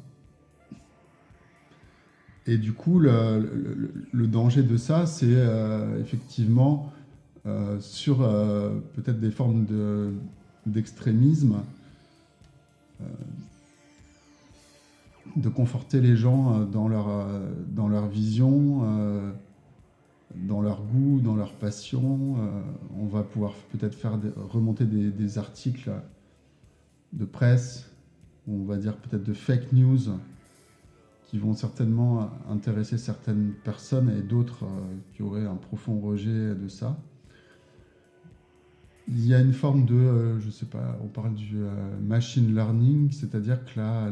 Et 2.47 2.57
du 2.57 2.71
coup, 2.71 2.97
le, 2.97 3.39
le, 3.39 3.93
le 4.09 4.27
danger 4.27 4.63
de 4.63 4.77
ça, 4.77 5.05
c'est 5.05 5.35
effectivement 5.99 6.93
sur 7.81 8.19
peut-être 8.19 9.19
des 9.19 9.31
formes 9.31 9.65
d'extrémisme 10.65 11.57
de 15.35 15.49
conforter 15.49 16.01
les 16.01 16.15
gens 16.15 16.53
euh, 16.53 16.65
dans 16.65 16.87
leur, 16.87 17.09
euh, 17.09 17.49
dans 17.67 17.87
leur 17.87 18.07
vision, 18.07 18.83
dans 20.35 20.61
leur 20.61 20.81
goût, 20.83 21.19
dans 21.21 21.35
leur 21.35 21.53
passion. 21.53 22.35
on 22.97 23.05
va 23.05 23.23
pouvoir 23.23 23.53
peut-être 23.71 23.93
faire 23.93 24.19
remonter 24.35 24.85
des, 24.85 25.37
articles 25.37 25.91
de 27.13 27.25
presse, 27.25 27.91
on 28.47 28.63
va 28.63 28.77
dire 28.77 28.95
peut-être 28.97 29.23
de 29.23 29.33
fake 29.33 29.71
news, 29.73 29.99
qui 31.27 31.37
vont 31.37 31.53
certainement 31.53 32.31
intéresser 32.49 32.97
certaines 32.97 33.53
personnes 33.63 34.09
et 34.09 34.23
d'autres 34.23 34.65
qui 35.13 35.21
auraient 35.21 35.45
un 35.45 35.55
profond 35.55 35.99
rejet 35.99 36.55
de 36.55 36.67
ça. 36.67 36.97
Il 39.09 39.27
y 39.27 39.33
a 39.33 39.39
une 39.39 39.53
forme 39.53 39.85
de, 39.85 39.95
euh, 39.95 40.39
je 40.39 40.49
sais 40.49 40.65
pas, 40.65 40.97
on 41.03 41.07
parle 41.07 41.33
du 41.33 41.57
euh, 41.57 41.69
machine 42.01 42.55
learning, 42.55 43.11
c'est-à-dire 43.11 43.63
que 43.65 43.79
là, 43.79 44.09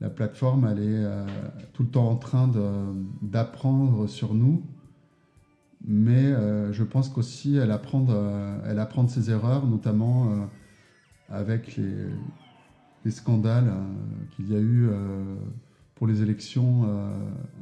la, 0.00 0.10
plateforme, 0.10 0.66
elle 0.66 0.80
est 0.80 1.04
euh, 1.04 1.24
tout 1.72 1.84
le 1.84 1.88
temps 1.88 2.08
en 2.08 2.16
train 2.16 2.50
d'apprendre 3.22 4.08
sur 4.08 4.34
nous, 4.34 4.64
mais 5.86 6.32
je 6.72 6.82
pense 6.82 7.08
qu'aussi 7.08 7.56
elle 7.56 7.70
apprend, 7.70 8.06
elle 8.64 8.80
apprend 8.80 9.04
de 9.04 9.10
ses 9.10 9.30
erreurs, 9.30 9.66
notamment 9.66 10.48
avec 11.28 11.76
les, 11.76 12.06
les 13.04 13.10
scandales 13.10 13.72
qu'il 14.34 14.50
y 14.50 14.56
a 14.56 14.60
eu 14.60 14.88
pour 15.94 16.08
les 16.08 16.22
élections 16.22 16.86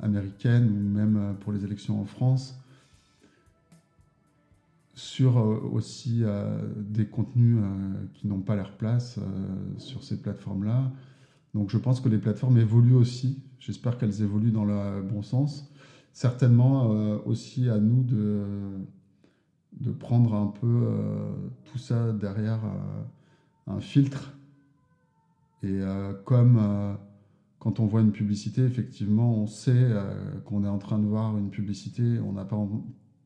américaines 0.03 0.71
ou 0.71 0.95
même 0.95 1.37
pour 1.41 1.53
les 1.53 1.65
élections 1.65 2.01
en 2.01 2.05
France 2.05 2.59
sur 5.01 5.39
euh, 5.39 5.59
aussi 5.73 6.21
euh, 6.23 6.61
des 6.77 7.07
contenus 7.07 7.57
euh, 7.59 7.67
qui 8.13 8.29
n'ont 8.29 8.41
pas 8.41 8.55
leur 8.55 8.73
place 8.73 9.19
sur 9.79 10.05
ces 10.05 10.21
plateformes-là. 10.21 10.93
Donc 11.55 11.71
je 11.71 11.79
pense 11.79 12.01
que 12.01 12.09
les 12.09 12.19
plateformes 12.19 12.59
évoluent 12.59 12.95
aussi. 12.95 13.43
J'espère 13.59 13.97
qu'elles 13.97 14.23
évoluent 14.23 14.53
dans 14.53 14.65
le 14.65 15.03
bon 15.03 15.23
sens. 15.23 15.73
Certainement 16.13 16.91
aussi 17.25 17.69
à 17.69 17.79
nous 17.79 18.03
de, 18.03 18.45
de 19.81 19.91
prendre 19.91 20.35
un 20.35 20.47
peu 20.47 20.89
tout 21.65 21.79
ça 21.79 22.13
derrière 22.13 22.61
un 23.67 23.81
filtre. 23.81 24.33
Et 25.63 25.81
comme 26.25 26.97
quand 27.59 27.81
on 27.81 27.87
voit 27.87 28.01
une 28.01 28.13
publicité, 28.13 28.63
effectivement, 28.63 29.35
on 29.35 29.47
sait 29.47 29.89
qu'on 30.45 30.65
est 30.65 30.69
en 30.69 30.79
train 30.79 30.99
de 30.99 31.07
voir 31.07 31.37
une 31.37 31.51
publicité, 31.51 32.19
on 32.21 32.33
n'a 32.33 32.45
pas 32.45 32.57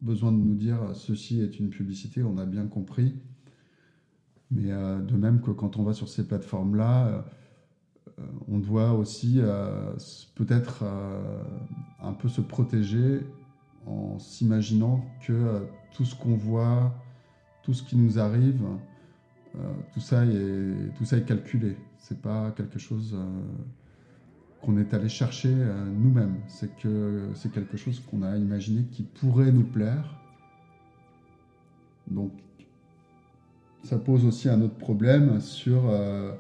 besoin 0.03 0.33
de 0.33 0.39
nous 0.39 0.55
dire 0.55 0.79
ceci 0.95 1.41
est 1.41 1.59
une 1.59 1.71
publicité, 1.71 2.23
on 2.23 2.39
a 2.39 2.47
bien 2.47 2.67
compris. 2.67 3.15
Mais 4.51 4.71
euh, 4.71 5.01
de 5.01 5.17
même 5.17 5.41
que 5.41 5.51
quand 5.51 5.77
on 5.77 5.83
va 5.83 5.93
sur 5.93 6.09
ces 6.09 6.27
plateformes-là, 6.27 7.25
euh, 8.19 8.23
on 8.49 8.59
doit 8.59 8.93
aussi 8.93 9.39
euh, 9.39 9.93
peut-être 10.35 10.85
un 12.01 12.13
peu 12.13 12.29
se 12.29 12.41
protéger 12.41 13.27
en 13.87 14.19
s'imaginant 14.19 15.05
que 15.27 15.67
tout 15.93 16.05
ce 16.05 16.15
qu'on 16.15 16.37
voit, 16.37 16.95
tout 17.63 17.75
ce 17.75 17.83
qui 17.83 17.97
nous 17.97 18.19
arrive, 18.19 18.63
tout, 19.93 20.01
ça 20.01 20.25
est, 20.25 20.95
tout 20.97 21.05
ça 21.05 21.17
est 21.17 21.25
calculé. 21.25 21.77
C'est 21.99 22.21
pas 22.21 22.51
quelque 22.53 22.79
chose 22.79 23.17
qu'on 24.65 24.79
est 24.79 24.95
allé 24.95 25.09
chercher 25.09 25.53
euh, 25.53 25.85
nous-mêmes. 25.87 26.37
C'est 26.49 26.75
que 26.77 27.29
c'est 27.35 27.53
quelque 27.53 27.77
chose 27.77 28.01
qu'on 28.01 28.23
a 28.23 28.37
imaginé 28.37 28.85
qui 28.91 29.03
pourrait 29.03 29.53
nous 29.53 29.65
plaire. 29.65 30.17
Donc, 32.11 32.33
ça 33.83 33.99
pose 33.99 34.25
aussi 34.25 34.49
un 34.49 34.61
autre 34.63 34.77
problème 34.77 35.41
sur 35.41 35.83
euh, 35.89 36.33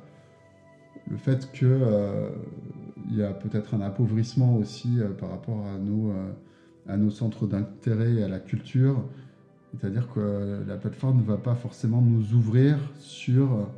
le 1.10 1.16
fait 1.16 1.50
que 1.52 1.66
euh, 1.66 2.30
il 3.10 3.16
y 3.16 3.22
a 3.22 3.32
peut-être 3.32 3.74
un 3.74 3.82
appauvrissement 3.82 4.56
aussi 4.56 4.98
par 5.18 5.30
rapport 5.30 5.66
à 5.66 5.78
nos, 5.78 6.14
à 6.88 6.96
nos 6.96 7.10
centres 7.10 7.46
d'intérêt 7.46 8.14
et 8.14 8.22
à 8.22 8.28
la 8.28 8.38
culture. 8.38 9.04
C'est-à-dire 9.72 10.08
que 10.08 10.64
la 10.66 10.76
plateforme 10.76 11.18
ne 11.18 11.22
va 11.22 11.36
pas 11.36 11.54
forcément 11.54 12.00
nous 12.00 12.32
ouvrir 12.32 12.78
sur 12.98 13.68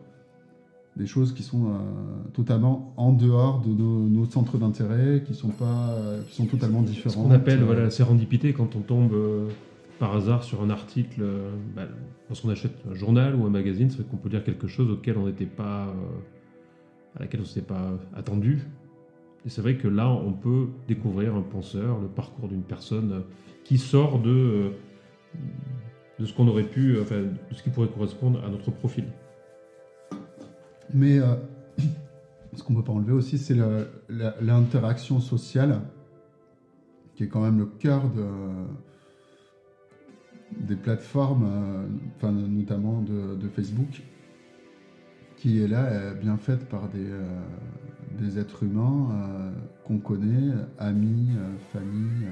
des 0.97 1.07
choses 1.07 1.35
qui 1.35 1.43
sont 1.43 1.67
euh, 1.67 1.79
totalement 2.33 2.95
en 2.97 3.13
dehors 3.13 3.61
de 3.61 3.71
nos, 3.71 4.25
centres 4.25 4.57
d'intérêt, 4.57 5.23
qui 5.27 5.35
sont 5.35 5.51
pas, 5.51 5.91
euh, 5.91 6.23
qui 6.29 6.37
sont 6.37 6.47
totalement 6.47 6.83
différents. 6.83 7.11
Ce 7.11 7.17
qu'on 7.19 7.31
appelle 7.31 7.63
voilà, 7.63 7.83
la 7.83 7.91
sérendipité 7.91 8.55
quand 8.55 8.77
on 8.77 8.81
tombe 8.81 9.13
euh, 9.13 9.49
par 9.99 10.17
hasard 10.17 10.43
sur 10.43 10.63
un 10.63 10.71
article, 10.71 11.23
bah, 11.75 11.83
lorsqu'on 12.29 12.49
achète 12.49 12.73
un 12.91 12.95
journal 12.95 13.35
ou 13.35 13.45
un 13.45 13.51
magazine, 13.51 13.91
c'est 13.91 14.09
qu'on 14.09 14.17
peut 14.17 14.31
lire 14.31 14.45
quelque 14.45 14.69
chose 14.69 14.91
auquel 14.91 15.19
on 15.19 15.27
n'était 15.27 15.47
pas, 15.47 15.95
à 17.15 17.21
laquelle 17.21 17.41
on 17.41 17.47
s'était 17.47 17.67
pas 17.67 17.93
attendu. 18.15 18.63
Et 19.45 19.51
c'est 19.51 19.61
vrai 19.61 19.77
que 19.77 19.89
là, 19.89 20.11
on 20.11 20.33
peut 20.33 20.69
découvrir 20.89 21.35
un 21.35 21.43
penseur, 21.43 21.99
le 22.01 22.09
parcours 22.09 22.49
d'une 22.49 22.63
personne 22.63 23.23
qui 23.65 23.79
sort 23.79 24.19
de, 24.19 24.73
de 26.19 26.27
ce 26.27 26.33
qu'on 26.35 26.49
aurait 26.49 26.65
pu, 26.65 27.01
enfin, 27.01 27.21
de 27.21 27.55
ce 27.55 27.63
qui 27.63 27.71
pourrait 27.71 27.89
correspondre 27.89 28.43
à 28.45 28.51
notre 28.51 28.71
profil. 28.71 29.05
Mais 30.95 31.19
euh, 31.19 31.35
ce 32.55 32.63
qu'on 32.63 32.73
ne 32.73 32.79
peut 32.79 32.85
pas 32.85 32.93
enlever 32.93 33.13
aussi, 33.13 33.39
c'est 33.39 33.57
l'interaction 34.41 35.21
sociale, 35.21 35.81
qui 37.15 37.25
est 37.25 37.29
quand 37.29 37.43
même 37.43 37.59
le 37.59 37.67
cœur 37.67 38.09
de, 38.11 38.27
des 40.67 40.77
plateformes, 40.77 41.47
euh, 41.47 41.87
enfin, 42.17 42.33
notamment 42.33 43.01
de, 43.03 43.49
Facebook, 43.55 44.03
qui 45.37 45.63
est 45.63 45.69
là, 45.69 46.15
bien 46.15 46.37
faite 46.37 46.69
par 46.69 46.89
des, 46.89 47.11
euh, 47.11 47.23
des 48.19 48.39
êtres 48.39 48.63
humains 48.63 49.53
qu'on 49.85 49.99
connaît, 49.99 50.55
amis, 50.79 51.29
famille, 51.73 52.29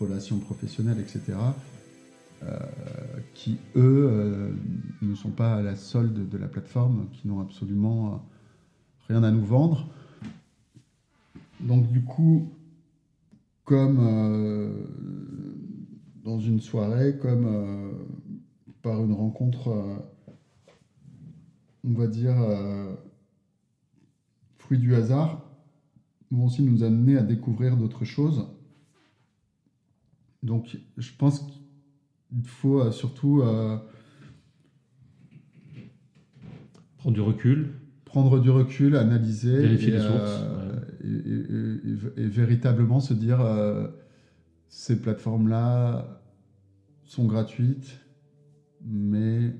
relations 0.00 0.38
professionnelles, 0.38 0.98
etc., 0.98 1.34
qui, 3.34 3.58
eux, 3.76 4.54
ne 5.02 5.14
sont 5.14 5.30
pas 5.30 5.54
à 5.56 5.62
la 5.62 5.76
solde 5.76 6.28
de 6.28 6.38
la 6.38 6.48
plateforme, 6.48 7.08
qui 7.12 7.28
n'ont 7.28 7.40
absolument 7.40 8.24
rien 9.08 9.22
à 9.22 9.30
nous 9.30 9.44
vendre. 9.44 9.88
Donc 11.60 11.90
du 11.90 12.02
coup, 12.02 12.48
comme 13.64 13.98
dans 16.22 16.38
une 16.38 16.60
soirée, 16.60 17.18
comme 17.18 17.92
par 18.82 19.02
une 19.02 19.12
rencontre, 19.12 20.02
on 21.84 21.92
va 21.92 22.06
dire, 22.06 22.36
fruit 24.58 24.78
du 24.78 24.94
hasard, 24.94 25.42
vont 26.30 26.46
aussi 26.46 26.62
nous 26.62 26.82
amener 26.82 27.16
à 27.16 27.22
découvrir 27.22 27.76
d'autres 27.76 28.04
choses. 28.04 28.48
Donc, 30.42 30.76
je 30.98 31.12
pense 31.16 31.46
qu'il 32.42 32.48
faut 32.48 32.80
euh, 32.80 32.90
surtout 32.90 33.42
euh, 33.42 33.76
prendre 36.98 37.14
du 37.14 37.20
recul, 37.20 37.72
prendre 38.04 38.40
du 38.40 38.50
recul, 38.50 38.96
analyser, 38.96 39.58
vérifier 39.58 39.92
les 39.92 40.02
euh, 40.02 40.80
et, 42.16 42.26
véritablement 42.26 43.00
se 43.00 43.14
dire 43.14 43.40
ces 44.68 45.00
plateformes-là 45.00 46.20
sont 47.04 47.26
gratuites, 47.26 48.00
mais 48.84 49.54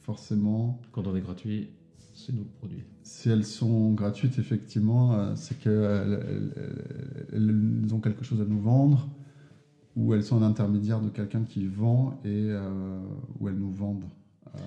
forcément. 0.00 0.80
Quand 0.92 1.06
on 1.06 1.14
est 1.14 1.20
gratuit, 1.20 1.68
c'est 2.14 2.34
nos 2.34 2.44
produits. 2.44 2.84
Si 3.02 3.28
elles 3.28 3.44
sont 3.44 3.92
gratuites, 3.92 4.38
effectivement, 4.38 5.36
c'est 5.36 5.58
qu'elles 5.60 6.52
elles 7.32 7.94
ont 7.94 8.00
quelque 8.00 8.24
chose 8.24 8.40
à 8.40 8.44
nous 8.44 8.60
vendre, 8.60 9.08
ou 9.98 10.14
elles 10.14 10.22
sont 10.22 10.40
un 10.40 10.46
intermédiaire 10.46 11.00
de 11.00 11.08
quelqu'un 11.08 11.42
qui 11.42 11.66
vend 11.66 12.20
et 12.24 12.28
euh, 12.28 13.00
où 13.40 13.48
elles 13.48 13.56
nous 13.56 13.72
vendent 13.72 14.08
euh, 14.54 14.58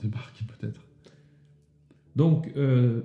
des 0.00 0.08
marques 0.08 0.42
peut-être. 0.48 0.80
Donc, 2.16 2.50
euh, 2.56 3.02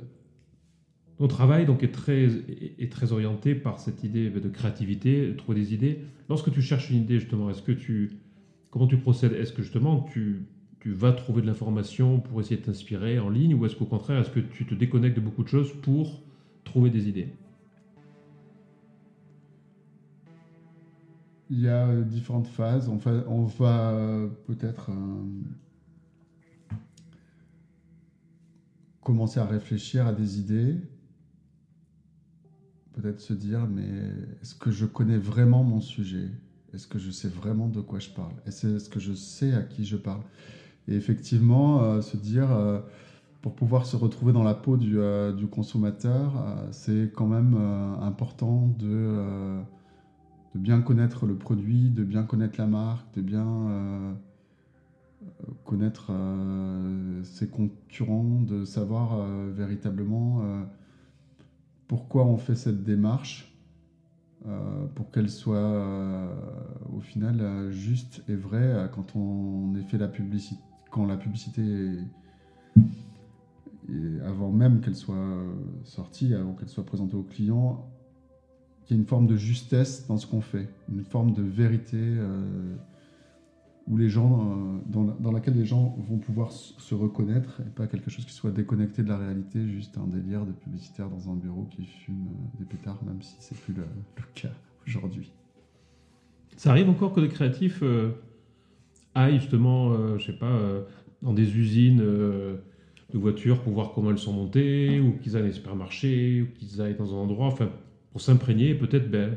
ton 1.17 1.27
travail 1.27 1.65
donc, 1.65 1.83
est, 1.83 1.91
très, 1.91 2.23
est, 2.23 2.91
très 2.91 3.11
orienté 3.11 3.53
par 3.53 3.79
cette 3.79 4.03
idée 4.03 4.29
de 4.29 4.49
créativité, 4.49 5.27
de 5.27 5.33
trouver 5.33 5.59
des 5.59 5.73
idées. 5.73 5.99
Lorsque 6.29 6.51
tu 6.51 6.61
cherches 6.61 6.89
une 6.89 7.01
idée, 7.01 7.19
justement, 7.19 7.49
est-ce 7.49 7.61
que 7.61 7.73
tu, 7.73 8.11
comment 8.71 8.87
tu 8.87 8.97
procèdes? 8.97 9.33
Est-ce 9.33 9.51
que 9.51 9.61
justement 9.61 10.01
tu 10.01 10.45
tu 10.79 10.91
vas 10.91 11.13
trouver 11.13 11.41
de 11.41 11.47
l'information 11.47 12.19
pour 12.19 12.41
essayer 12.41 12.57
de 12.57 12.65
t'inspirer 12.65 13.17
en 13.17 13.29
ligne 13.29 13.53
ou 13.55 13.65
est-ce 13.65 13.77
qu'au 13.77 13.85
contraire, 13.85 14.19
est-ce 14.19 14.29
que 14.29 14.41
tu 14.41 14.65
te 14.65 14.75
déconnectes 14.75 15.15
de 15.15 15.21
beaucoup 15.21 15.41
de 15.41 15.47
choses 15.47 15.71
pour 15.81 16.21
trouver 16.65 16.89
des 16.89 17.07
idées? 17.07 17.29
Il 21.55 21.61
y 21.61 21.69
a 21.69 21.85
euh, 21.85 22.03
différentes 22.03 22.47
phases. 22.47 22.89
On 22.89 22.95
va, 22.95 23.11
on 23.27 23.43
va 23.43 23.91
euh, 23.91 24.27
peut-être 24.47 24.89
euh, 24.89 26.73
commencer 29.01 29.39
à 29.39 29.45
réfléchir 29.45 30.07
à 30.07 30.13
des 30.13 30.39
idées. 30.39 30.77
Peut-être 32.93 33.19
se 33.19 33.33
dire, 33.33 33.67
mais 33.67 33.87
est-ce 34.41 34.55
que 34.55 34.71
je 34.71 34.87
connais 34.87 35.19
vraiment 35.19 35.63
mon 35.63 35.79
sujet? 35.79 36.31
Est-ce 36.73 36.87
que 36.87 36.97
je 36.97 37.11
sais 37.11 37.27
vraiment 37.27 37.67
de 37.67 37.81
quoi 37.81 37.99
je 37.99 38.09
parle? 38.09 38.33
Est-ce 38.47 38.89
que 38.89 38.99
je 38.99 39.13
sais 39.13 39.53
à 39.53 39.61
qui 39.61 39.85
je 39.85 39.97
parle 39.97 40.21
et 40.89 40.95
effectivement, 40.95 42.01
se 42.01 42.17
dire, 42.17 42.49
pour 43.41 43.55
pouvoir 43.55 43.85
se 43.85 43.95
retrouver 43.95 44.33
dans 44.33 44.43
la 44.43 44.53
peau 44.53 44.75
du 44.75 45.47
consommateur, 45.49 46.33
c'est 46.71 47.09
quand 47.15 47.25
même 47.25 47.55
important 48.01 48.67
de, 48.77 49.63
de 50.53 50.59
bien 50.59 50.81
connaître 50.81 51.25
le 51.25 51.35
produit, 51.35 51.89
de 51.89 52.03
bien 52.03 52.23
connaître 52.23 52.59
la 52.59 52.67
marque, 52.67 53.13
de 53.15 53.21
bien 53.21 54.15
connaître 55.63 56.11
ses 57.23 57.47
concurrents, 57.47 58.41
de 58.41 58.65
savoir 58.65 59.25
véritablement 59.51 60.41
pourquoi 61.87 62.25
on 62.25 62.37
fait 62.37 62.55
cette 62.55 62.83
démarche 62.83 63.57
pour 64.95 65.09
qu'elle 65.11 65.29
soit 65.29 66.29
au 66.93 66.99
final 66.99 67.71
juste 67.71 68.23
et 68.27 68.35
vraie 68.35 68.89
quand 68.93 69.15
on 69.15 69.75
est 69.75 69.83
fait 69.83 69.97
la 69.97 70.07
publicité 70.07 70.61
quand 70.93 71.07
la 71.07 71.17
publicité 71.17 71.97
avant 74.23 74.51
même 74.51 74.79
qu'elle 74.79 74.95
soit 74.95 75.43
sortie, 75.83 76.33
avant 76.35 76.53
qu'elle 76.53 76.69
soit 76.69 76.85
présentée 76.85 77.15
au 77.15 77.23
client, 77.23 77.89
qu'il 78.85 78.95
y 78.95 78.99
ait 78.99 79.01
une 79.01 79.07
forme 79.07 79.27
de 79.27 79.35
justesse 79.35 80.07
dans 80.07 80.17
ce 80.17 80.27
qu'on 80.27 80.41
fait, 80.41 80.67
une 80.91 81.03
forme 81.03 81.33
de 81.33 81.41
vérité 81.41 81.97
euh, 81.97 82.75
où 83.87 83.97
les 83.97 84.09
gens, 84.09 84.79
euh, 84.95 85.13
dans, 85.19 85.31
laquelle 85.31 85.55
les 85.55 85.65
gens 85.65 85.95
vont 86.09 86.17
pouvoir 86.17 86.51
se 86.51 86.95
reconnaître 86.95 87.61
et 87.61 87.69
pas 87.69 87.87
quelque 87.87 88.09
chose 88.09 88.25
qui 88.25 88.33
soit 88.33 88.51
déconnecté 88.51 89.03
de 89.03 89.09
la 89.09 89.17
réalité, 89.17 89.67
juste 89.67 89.97
un 89.97 90.07
délire 90.07 90.45
de 90.45 90.51
publicitaire 90.51 91.09
dans 91.09 91.31
un 91.31 91.35
bureau 91.35 91.67
qui 91.71 91.85
fume 91.85 92.27
euh, 92.27 92.59
des 92.59 92.65
pétards, 92.65 92.99
même 93.05 93.21
si 93.21 93.35
c'est 93.39 93.57
plus 93.57 93.73
le, 93.73 93.83
cas 94.35 94.49
aujourd'hui. 94.87 95.31
Ça 96.57 96.71
arrive 96.71 96.89
encore 96.89 97.13
que 97.13 97.19
les 97.19 97.29
créatifs 97.29 97.83
aillent 99.15 99.39
justement, 99.39 100.17
je 100.19 100.23
sais 100.23 100.37
pas, 100.37 100.55
dans 101.23 101.33
des 101.33 101.57
usines 101.57 101.97
de 101.97 103.19
voitures 103.19 103.59
pour 103.61 103.73
voir 103.73 103.91
comment 103.91 104.11
elles 104.11 104.19
sont 104.19 104.33
montées, 104.33 104.99
ou 104.99 105.13
qu'ils 105.17 105.35
aillent 105.35 105.41
dans 105.41 105.47
les 105.47 105.53
supermarchés, 105.53 106.43
ou 106.43 106.47
qu'ils 106.53 106.79
aillent 106.79 106.95
dans 106.95 107.11
un 107.11 107.17
endroit, 107.17 107.47
enfin, 107.47 107.69
pour 108.13 108.21
s'imprégner 108.21 108.69
et 108.69 108.75
peut-être 108.75 109.11
ben, 109.11 109.35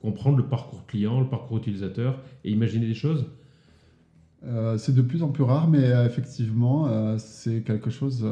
comprendre 0.00 0.36
le 0.36 0.46
parcours 0.46 0.86
client, 0.86 1.20
le 1.20 1.28
parcours 1.28 1.58
utilisateur 1.58 2.22
et 2.44 2.52
imaginer 2.52 2.86
des 2.86 2.94
choses 2.94 3.26
c'est 4.78 4.94
de 4.94 5.02
plus 5.02 5.22
en 5.22 5.28
plus 5.28 5.42
rare, 5.42 5.68
mais 5.68 5.90
effectivement, 6.06 6.88
c'est 7.18 7.60
quelque 7.62 7.90
chose 7.90 8.26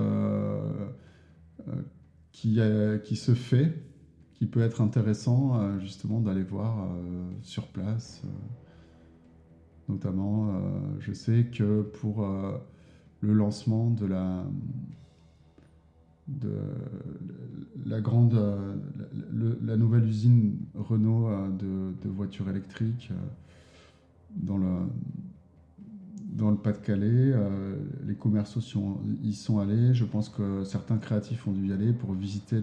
qui, 2.33 2.55
se 2.55 3.35
fait, 3.35 3.75
qui 4.33 4.47
peut 4.47 4.63
être 4.63 4.81
intéressant 4.81 5.79
justement 5.81 6.23
d'aller 6.23 6.45
voir 6.45 6.89
sur 7.43 7.67
place. 7.67 8.23
Notamment, 9.89 10.51
euh, 10.51 10.51
je 11.01 11.13
sais 11.13 11.47
que 11.51 11.81
pour 11.83 12.23
euh, 12.23 12.59
le 13.21 13.33
lancement 13.33 13.91
de 13.91 14.05
la, 14.05 14.45
de 16.29 16.55
la 17.87 18.01
grande, 18.01 18.35
euh, 18.35 18.77
la 19.65 19.77
nouvelle 19.77 20.07
usine 20.07 20.57
Renault 20.75 21.31
de, 21.59 21.93
de 22.03 22.09
voitures 22.09 22.49
électriques 22.49 23.11
dans 24.37 24.59
le, 24.59 24.67
dans 26.33 26.51
le 26.51 26.57
Pas-de-Calais. 26.57 27.35
les 28.07 28.15
commerciaux 28.15 28.61
y 29.23 29.33
sont 29.33 29.59
allés. 29.59 29.95
Je 29.95 30.05
pense 30.05 30.29
que 30.29 30.65
certains 30.65 30.99
créatifs 30.99 31.47
ont 31.47 31.53
dû 31.53 31.69
y 31.69 31.73
aller 31.73 31.93
pour 31.93 32.13
visiter 32.13 32.61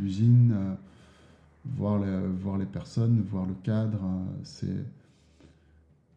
l'usine, 0.00 0.54
voir, 1.64 1.98
les, 1.98 2.20
voir 2.40 2.58
les 2.58 2.66
personnes, 2.66 3.22
voir 3.28 3.46
le 3.46 3.54
cadre. 3.62 4.00
C'est 4.44 4.84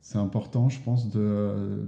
c'est 0.04 0.18
important, 0.18 0.68
je 0.68 0.82
pense, 0.82 1.10
de, 1.10 1.88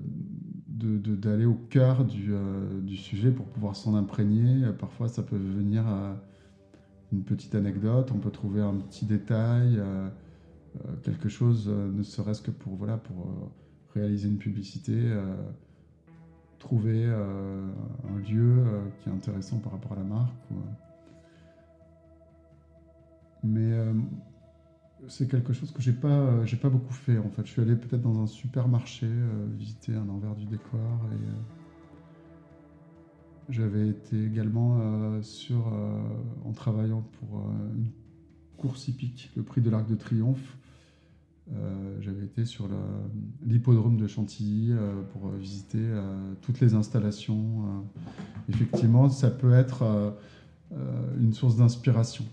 d'aller 0.76 1.46
au 1.46 1.56
cœur 1.56 2.04
du, 2.04 2.34
euh, 2.34 2.82
du, 2.82 2.98
sujet 2.98 3.32
pour 3.32 3.46
pouvoir 3.46 3.76
s'en 3.76 3.96
imprégner. 3.96 4.66
Parfois, 4.78 5.08
ça 5.08 5.24
peut 5.24 5.38
venir 5.38 5.88
à 5.88 6.18
une 7.12 7.24
petite 7.24 7.56
anecdote, 7.56 8.12
on 8.14 8.20
peut 8.20 8.32
trouver 8.32 8.62
un 8.62 8.76
petit 8.76 9.06
détail, 9.06 9.78
euh, 9.78 10.10
euh, 10.76 10.96
quelque 11.04 11.30
chose, 11.30 11.70
ne 11.70 12.04
serait-ce 12.04 12.42
que 12.42 12.52
pour, 12.52 12.76
voilà, 12.76 12.98
pour 12.98 13.52
réaliser 13.94 14.28
une 14.28 14.38
publicité, 14.38 15.14
trouver 16.60 17.06
un 17.06 18.20
lieu 18.30 18.66
qui 19.00 19.10
est 19.10 19.14
intéressant 19.14 19.60
par 19.60 19.72
rapport 19.72 19.94
à 19.94 19.96
la 19.96 20.04
marque. 20.04 20.34
Mais 23.44 23.72
c'est 25.08 25.30
quelque 25.30 25.54
chose 25.54 25.72
que 25.72 25.82
j'ai 25.82 25.94
pas, 25.94 26.08
euh, 26.08 26.46
pas 26.62 26.70
beaucoup 26.70 26.94
fait 26.94 27.18
en 27.18 27.30
fait. 27.30 27.46
Je 27.46 27.52
suis 27.52 27.62
allé 27.62 27.76
peut-être 27.76 28.02
dans 28.02 28.22
un 28.22 28.28
supermarché 28.28 29.08
euh, 29.08 29.46
visiter 29.58 29.94
un 29.96 30.08
envers 30.10 30.36
du 30.36 30.46
décor 30.46 30.80
euh, 31.12 31.16
j'avais 33.48 33.90
été 33.90 34.26
également 34.26 35.22
sur, 35.22 35.72
en 36.46 36.52
travaillant 36.52 37.04
pour 37.20 37.44
une 37.78 37.92
course 38.58 38.88
hippique, 38.88 39.32
le 39.36 39.44
prix 39.44 39.62
de 39.62 39.70
l'Arc 39.70 39.88
de 39.88 39.94
Triomphe. 39.94 40.58
j'avais 42.00 42.26
été 42.26 42.44
sur 42.46 42.68
l'hippodrome 43.46 43.98
de 43.98 44.08
Chantilly 44.08 44.74
pour 45.14 45.30
visiter 45.30 45.88
toutes 46.42 46.60
les 46.60 46.74
installations. 46.74 47.86
effectivement, 48.50 49.10
ça 49.10 49.30
peut 49.30 49.54
être 49.54 50.16
une 51.20 51.34
source 51.34 51.56
d'inspiration. 51.56 52.26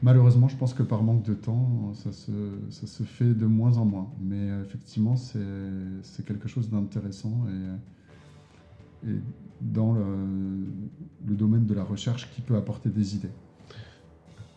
Malheureusement, 0.00 0.46
je 0.46 0.56
pense 0.56 0.74
que 0.74 0.84
par 0.84 1.02
manque 1.02 1.24
de 1.24 1.34
temps, 1.34 1.92
ça 1.94 2.12
se, 2.12 2.30
ça 2.70 2.86
se 2.86 3.02
fait 3.02 3.34
de 3.34 3.46
moins 3.46 3.78
en 3.78 3.84
moins. 3.84 4.08
Mais 4.20 4.36
euh, 4.36 4.62
effectivement, 4.64 5.16
c'est 5.16 6.24
quelque 6.24 6.46
chose 6.48 6.70
d'intéressant 6.70 7.46
et, 9.04 9.08
et, 9.10 9.16
dans 9.60 9.92
le, 9.92 10.04
le, 11.26 11.34
domaine 11.34 11.66
de 11.66 11.74
la 11.74 11.82
recherche 11.82 12.30
qui 12.30 12.42
peut 12.42 12.54
apporter 12.54 12.90
des 12.90 13.16
idées. 13.16 13.30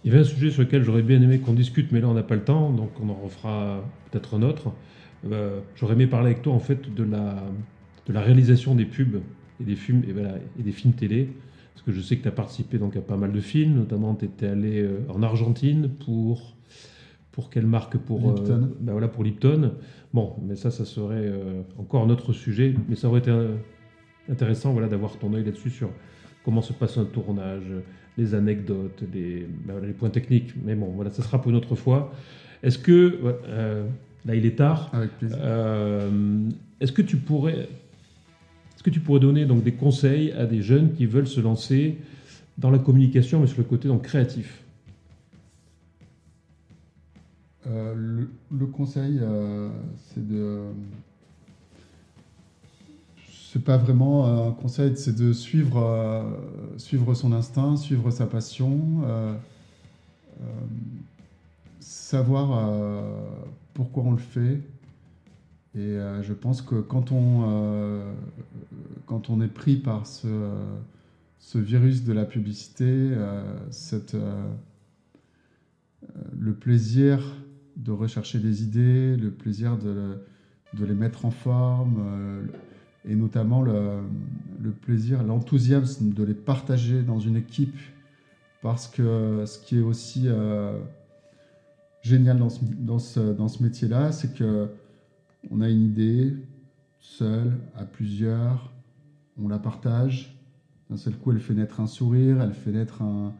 Il 0.03 0.11
y 0.11 0.13
avait 0.13 0.21
un 0.21 0.27
sujet 0.27 0.51
sur 0.51 0.61
lequel 0.61 0.83
j'aurais 0.83 1.01
bien 1.01 1.19
aimé 1.19 1.39
qu'on 1.39 1.53
discute, 1.53 1.91
mais 1.91 2.01
là 2.01 2.07
on 2.07 2.13
n'a 2.13 2.23
pas 2.23 2.35
le 2.35 2.43
temps, 2.43 2.71
donc 2.71 2.91
on 3.01 3.09
en 3.09 3.15
refera 3.15 3.83
peut-être 4.09 4.35
un 4.35 4.43
autre. 4.43 4.71
Euh, 5.31 5.59
j'aurais 5.75 5.93
aimé 5.93 6.05
parler 6.05 6.31
avec 6.31 6.43
toi 6.43 6.53
en 6.53 6.59
fait 6.59 6.93
de 6.93 7.03
la, 7.03 7.43
de 8.05 8.13
la 8.13 8.21
réalisation 8.21 8.75
des 8.75 8.85
pubs 8.85 9.21
et 9.59 9.63
des 9.63 9.75
films, 9.75 10.03
et, 10.07 10.13
voilà, 10.13 10.35
et 10.59 10.63
des 10.63 10.71
films 10.71 10.93
télé. 10.93 11.29
Parce 11.73 11.85
que 11.85 11.91
je 11.91 12.01
sais 12.01 12.17
que 12.17 12.23
tu 12.23 12.27
as 12.27 12.33
participé 12.33 12.77
donc, 12.77 12.95
à 12.95 13.01
pas 13.01 13.17
mal 13.17 13.31
de 13.31 13.39
films, 13.39 13.75
notamment 13.75 14.15
tu 14.15 14.25
étais 14.25 14.47
allé 14.47 14.81
euh, 14.81 14.99
en 15.09 15.23
Argentine 15.23 15.89
pour. 16.05 16.55
Pour 17.31 17.49
quelle 17.49 17.65
marque 17.65 17.97
pour, 17.97 18.29
euh, 18.29 18.35
Lipton. 18.35 18.71
ben 18.81 18.91
voilà, 18.91 19.07
pour 19.07 19.23
Lipton. 19.23 19.71
Bon, 20.13 20.35
mais 20.45 20.57
ça, 20.57 20.69
ça 20.69 20.83
serait 20.83 21.31
encore 21.77 22.03
un 22.03 22.09
autre 22.09 22.33
sujet. 22.33 22.75
Mais 22.89 22.97
ça 22.97 23.07
aurait 23.07 23.21
été 23.21 23.31
intéressant 24.29 24.73
voilà, 24.73 24.89
d'avoir 24.89 25.15
ton 25.17 25.33
œil 25.33 25.45
là-dessus 25.45 25.69
sur 25.69 25.91
comment 26.43 26.61
se 26.61 26.73
passe 26.73 26.97
un 26.97 27.05
tournage, 27.05 27.63
les 28.17 28.35
anecdotes, 28.35 29.03
les, 29.13 29.47
ben 29.65 29.79
les, 29.81 29.93
points 29.93 30.09
techniques. 30.09 30.53
Mais 30.63 30.75
bon, 30.75 30.87
voilà, 30.87 31.11
ça 31.11 31.23
sera 31.23 31.41
pour 31.41 31.51
une 31.51 31.57
autre 31.57 31.75
fois. 31.75 32.13
Est-ce 32.63 32.77
que, 32.77 33.19
euh, 33.47 33.85
là 34.25 34.35
il 34.35 34.45
est 34.45 34.57
tard, 34.57 34.89
Avec 34.93 35.11
plaisir. 35.17 35.37
Euh, 35.41 36.49
est-ce 36.79 36.91
que 36.91 37.01
tu 37.01 37.17
pourrais, 37.17 37.69
est-ce 38.81 38.85
que 38.89 38.95
tu 38.95 38.99
pourrais 38.99 39.19
donner 39.19 39.45
donc 39.45 39.61
des 39.61 39.73
conseils 39.73 40.31
à 40.31 40.47
des 40.47 40.63
jeunes 40.63 40.93
qui 40.93 41.05
veulent 41.05 41.27
se 41.27 41.39
lancer 41.39 41.99
dans 42.57 42.71
la 42.71 42.79
communication, 42.79 43.39
mais 43.39 43.45
sur 43.45 43.59
le 43.59 43.65
côté 43.65 43.87
donc 43.87 44.01
créatif? 44.01 44.63
Euh, 47.67 48.25
le, 48.49 48.65
conseil, 48.65 49.19
euh, 49.21 49.69
c'est 50.07 50.27
de 50.27 50.61
c'est 53.51 53.63
pas 53.63 53.77
vraiment 53.77 54.47
un 54.47 54.51
conseil, 54.51 54.97
c'est 54.97 55.15
de 55.15 55.31
suivre, 55.31 55.77
euh, 55.77 57.13
son 57.13 57.33
instinct, 57.33 57.77
suivre 57.77 58.09
sa 58.09 58.25
passion, 58.25 59.03
savoir 61.79 62.73
pourquoi 63.75 64.01
on 64.05 64.13
le 64.13 64.17
fait. 64.17 64.59
Et 65.73 65.79
euh, 65.79 66.21
je 66.21 66.33
pense 66.33 66.61
que 66.61 66.75
quand 66.75 67.11
on, 67.11 67.43
euh, 67.47 68.13
quand 69.05 69.29
on 69.29 69.41
est 69.41 69.47
pris 69.47 69.77
par 69.77 70.05
ce, 70.05 70.27
virus 71.55 72.03
de 72.03 72.13
la 72.13 72.25
publicité, 72.25 73.11
cette, 73.71 74.15
le 76.37 76.53
plaisir 76.53 77.21
de 77.75 77.91
rechercher 77.91 78.39
des 78.39 78.63
idées, 78.63 79.17
le 79.17 79.31
plaisir 79.31 79.77
de, 79.77 80.17
les 80.79 80.93
mettre 80.93 81.25
en 81.25 81.31
forme, 81.31 82.47
et 83.05 83.15
notamment 83.15 83.61
le, 83.61 84.01
le 84.61 84.71
plaisir, 84.71 85.23
l'enthousiasme 85.23 86.13
de 86.13 86.23
les 86.23 86.33
partager 86.33 87.01
dans 87.01 87.19
une 87.19 87.35
équipe, 87.35 87.77
parce 88.61 88.87
que 88.87 89.43
ce 89.45 89.59
qui 89.59 89.79
est 89.79 89.81
aussi 89.81 90.25
euh, 90.27 90.79
génial 92.01 92.37
dans 92.37 92.49
ce, 92.49 92.59
dans 92.63 92.99
ce, 92.99 93.19
dans 93.19 93.47
ce 93.47 93.63
métier-là, 93.63 94.11
c'est 94.11 94.33
que 94.33 94.69
on 95.49 95.61
a 95.61 95.69
une 95.69 95.81
idée 95.81 96.33
seule, 96.99 97.57
à 97.75 97.85
plusieurs, 97.85 98.71
on 99.41 99.47
la 99.47 99.59
partage. 99.59 100.37
D'un 100.89 100.97
seul 100.97 101.15
coup, 101.15 101.31
elle 101.31 101.39
fait 101.39 101.53
naître 101.53 101.79
un 101.79 101.87
sourire, 101.87 102.41
elle 102.41 102.53
fait 102.53 102.71
naître 102.71 103.01
un, 103.01 103.33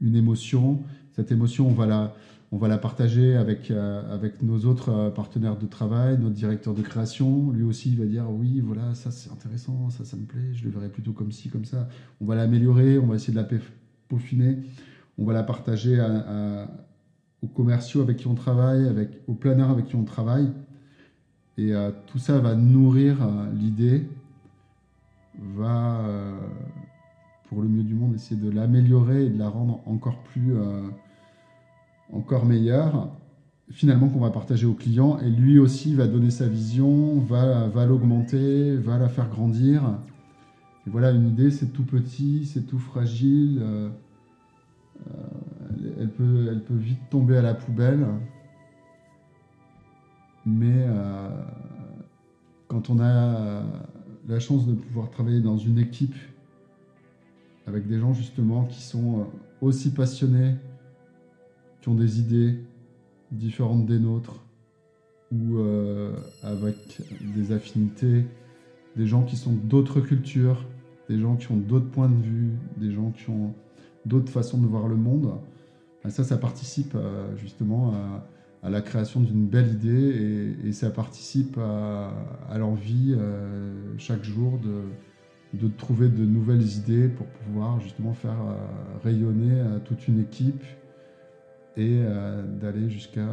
une 0.00 0.16
émotion. 0.16 0.82
Cette 1.12 1.30
émotion, 1.30 1.68
on 1.68 1.72
va 1.72 1.86
la, 1.86 2.14
on 2.52 2.58
va 2.58 2.68
la 2.68 2.78
partager 2.78 3.36
avec, 3.36 3.70
euh, 3.70 4.14
avec 4.14 4.42
nos 4.42 4.66
autres 4.66 4.90
euh, 4.90 5.10
partenaires 5.10 5.56
de 5.56 5.66
travail, 5.66 6.18
notre 6.18 6.34
directeur 6.34 6.74
de 6.74 6.82
création. 6.82 7.50
Lui 7.50 7.64
aussi, 7.64 7.90
il 7.90 7.98
va 7.98 8.06
dire 8.06 8.30
oui, 8.30 8.60
voilà, 8.60 8.94
ça 8.94 9.10
c'est 9.10 9.30
intéressant, 9.30 9.90
ça, 9.90 10.04
ça 10.04 10.16
me 10.16 10.24
plaît, 10.24 10.52
je 10.52 10.64
le 10.64 10.70
verrai 10.70 10.88
plutôt 10.88 11.12
comme 11.12 11.32
ci, 11.32 11.48
comme 11.48 11.64
ça. 11.64 11.88
On 12.20 12.24
va 12.24 12.34
l'améliorer, 12.34 12.98
on 12.98 13.06
va 13.06 13.16
essayer 13.16 13.32
de 13.32 13.38
la 13.38 13.48
peaufiner. 14.08 14.58
On 15.18 15.24
va 15.24 15.32
la 15.32 15.42
partager 15.42 16.02
aux 17.42 17.46
commerciaux 17.46 18.00
avec 18.00 18.16
qui 18.16 18.26
on 18.26 18.34
travaille, 18.34 18.88
avec, 18.88 19.20
aux 19.26 19.34
planeurs 19.34 19.70
avec 19.70 19.86
qui 19.86 19.94
on 19.94 20.04
travaille. 20.04 20.48
Et 21.58 21.74
euh, 21.74 21.90
tout 22.06 22.18
ça 22.18 22.38
va 22.38 22.54
nourrir 22.54 23.22
euh, 23.22 23.52
l'idée, 23.52 24.08
va, 25.54 26.00
euh, 26.00 26.38
pour 27.48 27.60
le 27.60 27.68
mieux 27.68 27.82
du 27.82 27.94
monde, 27.94 28.14
essayer 28.14 28.40
de 28.40 28.50
l'améliorer 28.50 29.26
et 29.26 29.28
de 29.28 29.38
la 29.38 29.48
rendre 29.48 29.80
encore 29.86 30.18
plus 30.22 30.54
encore 32.12 32.44
meilleur, 32.44 33.10
finalement 33.70 34.08
qu'on 34.08 34.20
va 34.20 34.30
partager 34.30 34.66
au 34.66 34.74
client, 34.74 35.18
et 35.18 35.30
lui 35.30 35.58
aussi 35.58 35.94
va 35.94 36.06
donner 36.06 36.30
sa 36.30 36.46
vision, 36.46 37.18
va, 37.20 37.68
va 37.68 37.86
l'augmenter, 37.86 38.76
va 38.76 38.98
la 38.98 39.08
faire 39.08 39.28
grandir. 39.28 39.82
Et 40.86 40.90
voilà, 40.90 41.10
une 41.10 41.28
idée, 41.28 41.50
c'est 41.50 41.72
tout 41.72 41.84
petit, 41.84 42.46
c'est 42.46 42.66
tout 42.66 42.78
fragile, 42.78 43.62
elle, 45.98 46.10
peut, 46.10 46.48
elle 46.50 46.62
peut 46.62 46.76
vite 46.76 47.00
tomber 47.10 47.36
à 47.36 47.42
la 47.42 47.54
poubelle, 47.54 48.06
mais 50.44 50.86
euh, 50.86 51.28
quand 52.68 52.90
on 52.90 53.00
a 53.00 53.62
la 54.28 54.40
chance 54.40 54.66
de 54.66 54.74
pouvoir 54.74 55.10
travailler 55.10 55.40
dans 55.40 55.58
une 55.58 55.78
équipe 55.78 56.14
avec 57.66 57.86
des 57.86 57.98
gens 57.98 58.12
justement 58.12 58.64
qui 58.64 58.82
sont 58.82 59.26
aussi 59.60 59.92
passionnés 59.92 60.54
qui 61.82 61.88
ont 61.88 61.94
des 61.94 62.20
idées 62.20 62.58
différentes 63.30 63.86
des 63.86 63.98
nôtres 63.98 64.44
ou 65.32 65.58
euh, 65.58 66.14
avec 66.42 66.76
des 67.34 67.52
affinités, 67.52 68.24
des 68.96 69.06
gens 69.06 69.22
qui 69.24 69.36
sont 69.36 69.52
d'autres 69.52 70.00
cultures, 70.00 70.64
des 71.08 71.18
gens 71.18 71.36
qui 71.36 71.50
ont 71.50 71.56
d'autres 71.56 71.88
points 71.88 72.08
de 72.08 72.22
vue, 72.22 72.50
des 72.76 72.92
gens 72.92 73.10
qui 73.10 73.28
ont 73.30 73.54
d'autres 74.06 74.30
façons 74.30 74.60
de 74.60 74.66
voir 74.66 74.88
le 74.88 74.96
monde. 74.96 75.32
Ben 76.04 76.10
ça, 76.10 76.24
ça 76.24 76.36
participe 76.36 76.94
euh, 76.94 77.34
justement 77.36 77.92
à, 77.92 78.26
à, 78.62 78.70
la 78.70 78.80
création 78.80 79.20
d'une 79.20 79.46
belle 79.46 79.72
idée 79.72 80.56
et, 80.64 80.72
ça 80.72 80.90
participe 80.90 81.58
à, 81.58 82.58
l'envie 82.58 83.14
euh, 83.16 83.72
chaque 83.98 84.24
jour 84.24 84.58
de, 84.58 84.82
de 85.58 85.68
trouver 85.68 86.08
de 86.08 86.24
nouvelles 86.24 86.66
idées 86.76 87.08
pour 87.08 87.26
pouvoir 87.26 87.80
justement 87.80 88.14
faire 88.14 88.40
euh, 88.40 88.54
rayonner 89.04 89.52
euh, 89.52 89.78
toute 89.84 90.08
une 90.08 90.20
équipe 90.20 90.62
et 91.76 92.02
d'aller 92.60 92.90
jusqu'à, 92.90 93.26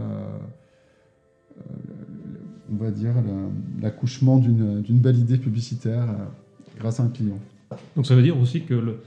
on 2.71 2.77
va 2.77 2.89
dire, 2.89 3.15
l'accouchement 3.81 4.37
d'une 4.37 4.81
belle 4.81 5.17
idée 5.17 5.37
publicitaire 5.37 6.07
grâce 6.77 7.01
à 7.01 7.03
un 7.03 7.09
client. 7.09 7.37
Donc 7.97 8.05
ça 8.05 8.15
veut 8.15 8.23
dire 8.23 8.39
aussi 8.39 8.63
que, 8.63 8.97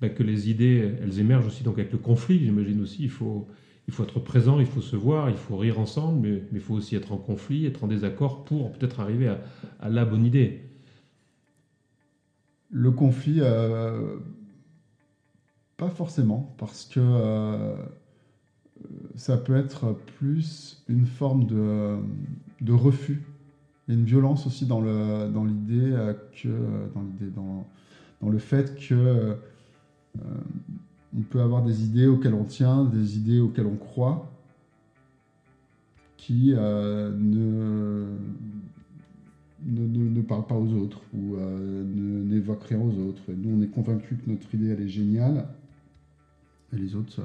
bah, 0.00 0.08
que 0.08 0.22
les 0.22 0.48
idées, 0.48 0.94
elles 1.02 1.20
émergent 1.20 1.48
aussi 1.48 1.64
donc 1.64 1.78
avec 1.78 1.92
le 1.92 1.98
conflit, 1.98 2.38
j'imagine 2.38 2.80
aussi. 2.80 3.02
Il 3.02 3.10
faut, 3.10 3.46
il 3.88 3.94
faut 3.94 4.04
être 4.04 4.20
présent, 4.20 4.60
il 4.60 4.66
faut 4.66 4.82
se 4.82 4.96
voir, 4.96 5.30
il 5.30 5.36
faut 5.36 5.56
rire 5.56 5.80
ensemble, 5.80 6.28
mais, 6.28 6.42
il 6.52 6.60
faut 6.60 6.74
aussi 6.74 6.94
être 6.94 7.10
en 7.10 7.16
conflit, 7.16 7.64
être 7.64 7.84
en 7.84 7.86
désaccord 7.86 8.44
pour 8.44 8.70
peut-être 8.72 9.00
arriver 9.00 9.34
à, 9.80 9.88
la 9.88 10.04
bonne 10.04 10.26
idée. 10.26 10.62
Le 12.70 12.90
conflit, 12.90 13.38
euh, 13.40 14.18
pas 15.78 15.88
forcément, 15.88 16.54
parce 16.58 16.84
que 16.84 17.00
euh, 17.00 17.76
ça 19.16 19.38
peut 19.38 19.56
être 19.56 19.94
plus 20.18 20.84
une 20.86 21.06
forme 21.06 21.46
de, 21.46 22.72
refus. 22.72 23.22
Il 23.88 23.94
une 23.94 24.04
violence 24.04 24.46
aussi 24.46 24.66
dans 24.66 24.82
l'idée 24.82 25.92
dans 25.92 26.12
que 26.30 26.48
dans 28.20 28.28
le 28.28 28.38
fait 28.38 28.76
que 28.76 28.94
euh, 28.94 29.34
on 31.16 31.22
peut 31.22 31.40
avoir 31.40 31.62
des 31.62 31.84
idées 31.84 32.06
auxquelles 32.06 32.34
on 32.34 32.44
tient, 32.44 32.84
des 32.84 33.16
idées 33.16 33.40
auxquelles 33.40 33.66
on 33.66 33.76
croit, 33.76 34.30
qui 36.16 36.52
euh, 36.54 37.10
ne, 37.16 38.16
ne, 39.64 39.86
ne, 39.86 40.08
ne, 40.10 40.22
parlent 40.22 40.46
pas 40.46 40.56
aux 40.56 40.72
autres 40.74 41.00
ou 41.14 41.36
euh, 41.36 41.84
n'évoquent 42.24 42.64
rien 42.64 42.80
aux 42.80 42.98
autres. 43.08 43.22
Et 43.30 43.34
nous, 43.34 43.58
on 43.58 43.62
est 43.62 43.68
convaincus 43.68 44.18
que 44.22 44.30
notre 44.30 44.54
idée, 44.54 44.68
elle 44.68 44.82
est 44.82 44.88
géniale, 44.88 45.48
et 46.72 46.76
les 46.76 46.94
autres, 46.94 47.22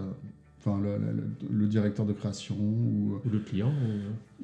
enfin 0.64 0.80
le, 0.80 0.98
le, 0.98 1.24
le, 1.50 1.68
directeur 1.68 2.06
de 2.06 2.14
création 2.14 2.56
ou, 2.56 3.20
ou 3.26 3.30
le 3.30 3.40
client 3.40 3.72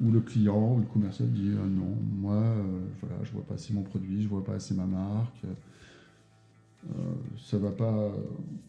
ou... 0.00 0.06
ou... 0.06 0.12
le 0.12 0.20
client 0.20 0.74
ou 0.74 0.80
le 0.80 0.86
commercial 0.86 1.30
dit 1.30 1.48
euh, 1.50 1.66
non 1.66 1.96
moi 2.20 2.34
euh, 2.34 2.80
voilà 3.00 3.16
je 3.24 3.32
vois 3.32 3.44
pas 3.44 3.54
assez 3.54 3.72
mon 3.72 3.82
produit 3.82 4.22
je 4.22 4.28
vois 4.28 4.44
pas 4.44 4.54
assez 4.54 4.74
ma 4.74 4.86
marque. 4.86 5.44
Euh, 5.44 7.14
ça 7.36 7.58
va 7.58 7.70
pas 7.70 8.10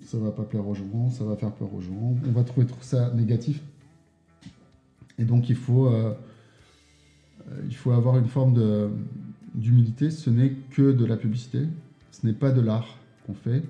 ça 0.06 0.18
va 0.18 0.32
pas 0.32 0.44
plaire 0.44 0.68
aux 0.68 0.74
gens 0.74 1.10
ça 1.10 1.24
va 1.24 1.36
faire 1.36 1.52
peur 1.52 1.74
aux 1.74 1.82
gens. 1.82 2.16
On 2.28 2.32
va 2.32 2.44
trouver 2.44 2.68
tout 2.68 2.76
ça 2.82 3.12
négatif. 3.14 3.62
Et 5.18 5.26
donc 5.26 5.50
il 5.50 5.56
faut 5.56 5.88
euh, 5.88 6.14
il 7.66 7.76
faut 7.76 7.92
avoir 7.92 8.18
une 8.18 8.28
forme 8.28 8.92
d'humilité. 9.56 10.10
Ce 10.10 10.30
n'est 10.30 10.54
que 10.72 10.92
de 10.92 11.06
la 11.06 11.18
publicité. 11.18 11.68
Ce 12.12 12.26
n'est 12.26 12.34
pas 12.34 12.52
de 12.52 12.62
l'art 12.62 12.98
qu'on 13.26 13.34
fait. 13.34 13.64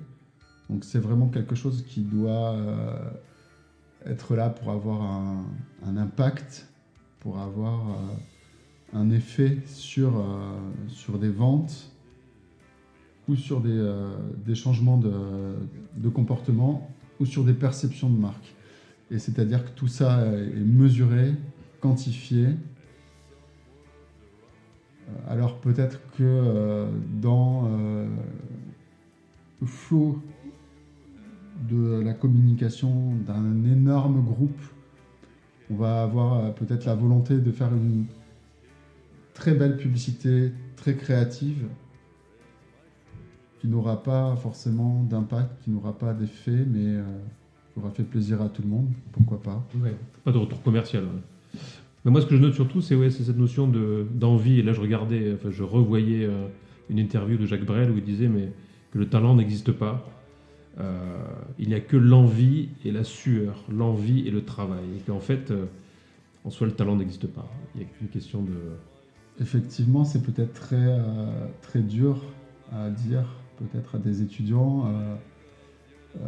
Donc 0.70 0.84
c'est 0.84 1.00
vraiment 1.00 1.28
quelque 1.28 1.56
chose 1.56 1.84
qui 1.88 2.02
doit 2.02 2.56
être 4.06 4.36
là 4.36 4.50
pour 4.50 4.72
avoir 4.72 5.02
un, 5.04 5.98
impact, 5.98 6.68
pour 7.20 7.40
avoir 7.40 7.90
euh, 7.90 8.98
un 8.98 9.10
effet 9.12 9.60
sur, 9.66 10.18
euh, 10.18 10.58
sur 10.88 11.20
des 11.20 11.30
ventes 11.30 11.91
ou 13.28 13.36
sur 13.36 13.62
des, 13.62 13.70
euh, 13.70 14.16
changements 14.54 14.98
de, 14.98 15.12
de, 15.96 16.10
comportement 16.10 16.90
ou 17.20 17.26
sur 17.26 17.44
des 17.44 17.54
perceptions 17.54 18.10
de 18.10 18.18
marque. 18.18 18.54
Et 19.10 19.20
c'est-à-dire 19.20 19.64
que 19.64 19.72
tout 19.72 19.88
ça 19.88 20.26
est 20.26 20.66
mesuré, 20.66 21.34
quantifié. 21.82 22.48
Alors 25.28 25.60
peut-être 25.60 26.00
que 26.18 26.88
dans 27.22 27.70
le 29.60 29.68
flot 29.68 30.22
de 31.70 32.02
la 32.02 32.14
communication 32.14 33.14
d'un 33.28 33.66
énorme 33.66 34.24
groupe, 34.24 34.62
on 35.70 35.76
va 35.76 36.04
avoir 36.04 36.54
peut-être 36.56 36.86
la 36.86 36.96
volonté 36.96 37.38
de 37.38 37.52
faire 37.52 37.74
une 37.74 38.06
très 39.34 39.54
belle 39.54 39.78
publicité, 39.78 40.52
très 40.76 40.96
créative, 40.96 41.68
qui 43.62 43.68
n'aura 43.68 44.02
pas 44.02 44.36
forcément 44.38 45.04
d'impact, 45.04 45.64
qui 45.64 45.70
n'aura 45.70 45.96
pas 45.96 46.14
d'effet, 46.14 46.66
mais 46.68 46.96
euh, 46.96 47.04
qui 47.72 47.80
aura 47.80 47.92
fait 47.92 48.04
plaisir 48.04 48.42
à 48.42 48.50
tout 48.50 48.64
le 48.64 48.68
monde, 48.68 48.88
pourquoi 49.12 49.40
pas. 49.40 49.64
Ouais, 49.76 49.96
pas 50.24 50.32
de 50.32 50.40
retour 50.40 50.64
commercial. 50.64 51.04
Mais 52.04 52.10
moi, 52.10 52.22
ce 52.22 52.26
que 52.26 52.36
je 52.36 52.42
note 52.42 52.56
surtout, 52.56 52.82
c'est 52.82 52.96
ouais, 52.96 53.12
cette 53.12 53.38
notion 53.38 53.68
d'envie. 53.68 54.60
et 54.60 54.64
là, 54.64 54.74
je 54.74 54.82
regardais, 54.82 55.34
enfin, 55.36 55.52
je 55.52 55.62
revoyais 55.62 56.26
euh, 56.26 56.48
une 56.90 56.98
interview 56.98 57.38
de 57.38 57.46
Jacques 57.46 57.66
Brel 57.66 57.92
où 57.92 57.98
il 57.98 58.04
disait 58.04 58.28
mais, 58.28 58.52
que 58.92 58.98
le 58.98 59.08
talent 59.08 59.36
n'existe 59.36 59.72
pas. 59.72 60.10
Euh, 60.80 61.24
il 61.60 61.68
n'y 61.68 61.76
a 61.76 61.82
que 61.82 61.98
l'envie 61.98 62.70
et 62.84 62.92
la 62.92 63.04
sueur, 63.04 63.64
l'envie 63.72 64.28
et 64.28 64.32
le 64.32 64.44
travail. 64.44 64.86
Et 64.98 65.02
qu'en 65.02 65.20
fait, 65.20 65.54
en 66.46 66.50
soi, 66.50 66.66
le 66.66 66.74
talent 66.74 66.96
n'existe 66.96 67.28
pas. 67.28 67.48
Il 67.76 67.82
n'y 67.82 67.86
a 67.86 67.88
qu'une 67.90 68.08
question 68.08 68.42
de. 68.42 68.54
Effectivement, 69.40 70.04
c'est 70.04 70.24
peut-être 70.24 70.54
très, 70.54 70.98
très 71.62 71.82
dur 71.82 72.24
à 72.72 72.90
dire 72.90 73.26
peut-être 73.62 73.96
à 73.96 73.98
des 73.98 74.22
étudiants. 74.22 74.86
Euh, 74.88 75.16
euh, 76.18 76.28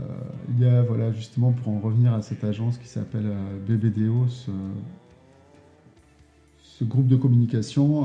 il 0.49 0.59
y 0.61 0.65
a, 0.65 0.81
voilà, 0.81 1.11
justement, 1.11 1.51
pour 1.51 1.69
en 1.73 1.79
revenir 1.79 2.13
à 2.13 2.21
cette 2.21 2.43
agence 2.43 2.77
qui 2.77 2.87
s'appelle 2.87 3.27
euh, 3.27 3.59
BBDO, 3.67 4.27
ce, 4.27 4.51
groupe 6.83 7.07
de 7.07 7.15
communication 7.15 8.03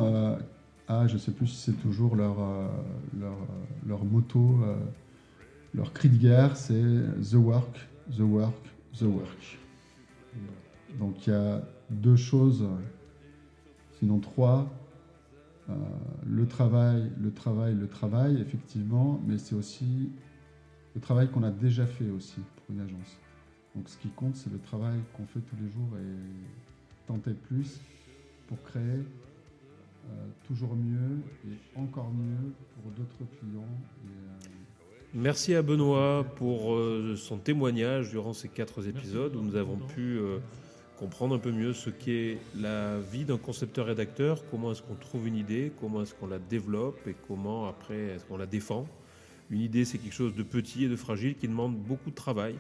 a, 0.86 1.06
je 1.08 1.14
ne 1.14 1.18
sais 1.18 1.32
plus 1.32 1.48
si 1.48 1.56
c'est 1.56 1.82
toujours 1.82 2.14
leur, 2.14 2.36
leur, 3.18 3.36
leur, 3.84 4.04
moto, 4.04 4.60
leur 5.74 5.92
cri 5.92 6.08
de 6.08 6.16
guerre, 6.16 6.56
c'est 6.56 6.80
The 7.28 7.34
Work, 7.34 7.88
The 8.16 8.20
Work, 8.20 8.54
The 8.96 9.02
Work. 9.02 9.58
Donc 11.00 11.26
il 11.26 11.30
y 11.30 11.32
a 11.34 11.60
deux 11.90 12.14
choses, 12.14 12.68
sinon 13.98 14.20
trois, 14.20 14.70
euh, 15.70 15.74
le 16.26 16.46
travail, 16.46 17.10
le 17.20 17.32
travail, 17.32 17.74
le 17.74 17.88
travail, 17.88 18.40
effectivement, 18.40 19.20
mais 19.26 19.38
c'est 19.38 19.54
aussi 19.54 20.10
le 20.94 21.00
travail 21.00 21.28
qu'on 21.28 21.42
a 21.42 21.50
déjà 21.50 21.86
fait 21.86 22.08
aussi 22.10 22.40
pour 22.56 22.74
une 22.74 22.80
agence. 22.80 23.18
Donc 23.74 23.88
ce 23.88 23.96
qui 23.98 24.08
compte, 24.08 24.36
c'est 24.36 24.50
le 24.52 24.58
travail 24.58 24.98
qu'on 25.14 25.26
fait 25.26 25.40
tous 25.40 25.56
les 25.62 25.70
jours 25.70 25.90
et 25.98 27.06
tenter 27.06 27.32
plus 27.32 27.80
pour 28.46 28.62
créer 28.62 28.82
euh, 28.82 30.26
toujours 30.46 30.74
mieux 30.74 31.20
et 31.46 31.78
encore 31.78 32.10
mieux 32.10 32.52
pour 32.74 32.90
d'autres 32.92 33.30
clients. 33.38 33.62
Euh, 34.06 34.48
Merci 35.14 35.54
à 35.54 35.62
Benoît 35.62 36.24
pour 36.36 36.78
son 37.16 37.38
témoignage 37.38 38.10
durant 38.10 38.34
ces 38.34 38.48
quatre 38.48 38.86
épisodes 38.86 39.34
où 39.36 39.40
nous 39.40 39.56
avons 39.56 39.78
pu 39.78 40.20
comprendre 40.98 41.36
un 41.36 41.38
peu 41.38 41.52
mieux 41.52 41.72
ce 41.72 41.90
qu'est 41.90 42.38
la 42.56 42.98
vie 42.98 43.24
d'un 43.24 43.38
concepteur-rédacteur, 43.38 44.42
comment 44.50 44.72
est-ce 44.72 44.82
qu'on 44.82 44.96
trouve 44.96 45.28
une 45.28 45.36
idée, 45.36 45.70
comment 45.80 46.02
est-ce 46.02 46.14
qu'on 46.14 46.26
la 46.26 46.40
développe 46.40 47.06
et 47.06 47.14
comment 47.28 47.68
après 47.68 47.96
est-ce 47.96 48.24
qu'on 48.24 48.36
la 48.36 48.46
défend. 48.46 48.86
Une 49.50 49.60
idée, 49.60 49.84
c'est 49.84 49.98
quelque 49.98 50.14
chose 50.14 50.34
de 50.34 50.42
petit 50.42 50.84
et 50.84 50.88
de 50.88 50.96
fragile 50.96 51.36
qui 51.36 51.46
demande 51.46 51.76
beaucoup 51.76 52.10
de 52.10 52.16
travail 52.16 52.56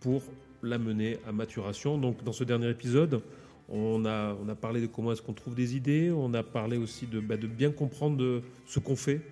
pour 0.00 0.22
la 0.62 0.78
mener 0.78 1.18
à 1.26 1.32
maturation. 1.32 1.96
Donc 1.96 2.22
dans 2.22 2.32
ce 2.32 2.44
dernier 2.44 2.68
épisode, 2.68 3.22
on 3.70 4.04
a, 4.04 4.34
parlé 4.60 4.82
de 4.82 4.86
comment 4.86 5.12
est-ce 5.12 5.22
qu'on 5.22 5.32
trouve 5.32 5.54
des 5.54 5.74
idées, 5.74 6.10
on 6.10 6.34
a 6.34 6.42
parlé 6.42 6.76
aussi 6.76 7.06
de, 7.06 7.18
bah, 7.18 7.36
bien 7.36 7.70
comprendre 7.70 8.42
ce 8.66 8.78
qu'on 8.78 8.96
fait, 8.96 9.22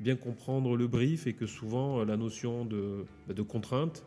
bien 0.00 0.16
comprendre 0.16 0.76
le 0.76 0.88
brief 0.88 1.28
et 1.28 1.34
que 1.34 1.46
souvent 1.46 2.04
la 2.04 2.16
notion 2.16 2.64
de, 2.64 3.04
bah, 3.28 3.34
de 3.34 3.42
contrainte, 3.42 4.04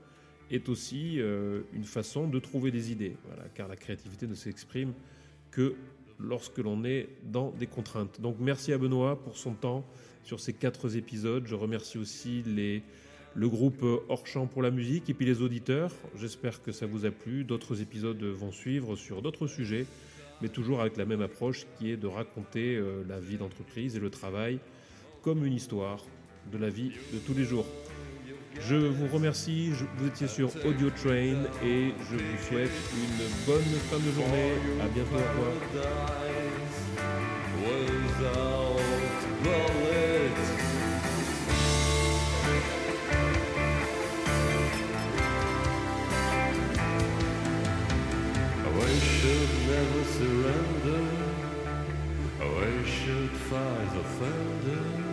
est 0.50 0.70
aussi 0.70 1.20
euh, 1.20 1.62
une 1.74 1.84
façon 1.84 2.28
de 2.28 2.40
trouver 2.40 2.72
des 2.72 2.92
idées, 2.92 3.16
car 3.56 3.68
la 3.68 3.76
créativité 3.76 4.28
ne 4.28 4.36
s'exprime 4.36 4.94
que 5.52 5.76
lorsque 6.20 6.58
l'on 6.58 6.84
est 6.84 7.10
dans 7.24 7.52
des 7.52 7.68
contraintes. 7.68 8.20
Donc 8.22 8.38
merci 8.40 8.74
à 8.74 8.78
Benoît 8.78 9.22
pour 9.22 9.38
son 9.38 9.54
temps 9.54 9.86
sur 10.24 10.40
ces 10.40 10.54
quatre 10.54 10.96
épisodes. 10.98 11.46
Je 11.48 11.56
remercie 11.56 11.98
aussi 11.98 12.44
le 13.36 13.50
groupe 13.50 13.86
Hors 14.10 14.24
pour 14.52 14.62
la 14.62 14.72
musique 14.72 15.10
et 15.10 15.14
puis 15.14 15.26
les 15.26 15.42
auditeurs. 15.42 15.92
J'espère 16.18 16.62
que 16.62 16.72
ça 16.72 16.86
vous 16.86 17.06
a 17.06 17.12
plu. 17.12 17.44
D'autres 17.44 17.82
épisodes 17.82 18.22
vont 18.22 18.52
suivre 18.52 18.96
sur 18.96 19.22
d'autres 19.22 19.48
sujets, 19.48 19.86
mais 20.42 20.50
toujours 20.50 20.82
avec 20.82 20.98
la 20.98 21.06
même 21.06 21.22
approche 21.22 21.66
qui 21.78 21.90
est 21.90 21.98
de 21.98 22.08
raconter 22.08 22.76
euh, 22.76 23.04
la 23.08 23.20
vie 23.20 23.38
d'entreprise 23.38 23.96
et 23.96 24.00
le 24.00 24.10
travail 24.10 24.60
comme 25.22 25.46
une 25.46 25.54
histoire 25.54 26.04
de 26.52 26.58
la 26.58 26.70
vie 26.70 26.92
de 27.14 27.20
tous 27.20 27.34
les 27.34 27.44
jours. 27.44 27.66
Je 28.60 28.76
vous 28.76 29.08
remercie, 29.08 29.72
vous 29.98 30.08
étiez 30.08 30.28
sur 30.28 30.50
Audio 30.66 30.90
Train 30.90 31.44
et 31.64 31.94
je 32.10 32.16
vous 32.16 32.38
souhaite 32.50 32.72
une 32.96 33.46
bonne 33.46 33.64
fin 33.90 33.98
de 33.98 34.12
journée. 34.12 34.54
À 34.82 34.88
bientôt, 34.88 35.16
au 35.16 35.18
revoir. 35.18 35.54
We 48.82 48.96
never 49.68 50.04
surrender. 50.06 51.08
We 52.40 52.90
should 52.90 53.32
fight. 53.32 55.09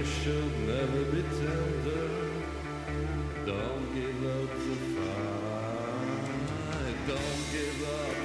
Should 0.00 0.58
never 0.66 1.04
be 1.04 1.22
tender. 1.22 2.08
Don't 3.44 3.94
give 3.94 4.24
up 4.26 4.50
the 4.50 4.76
fight. 4.96 6.16
Don't 7.06 7.52
give 7.52 7.82
up. 7.88 8.21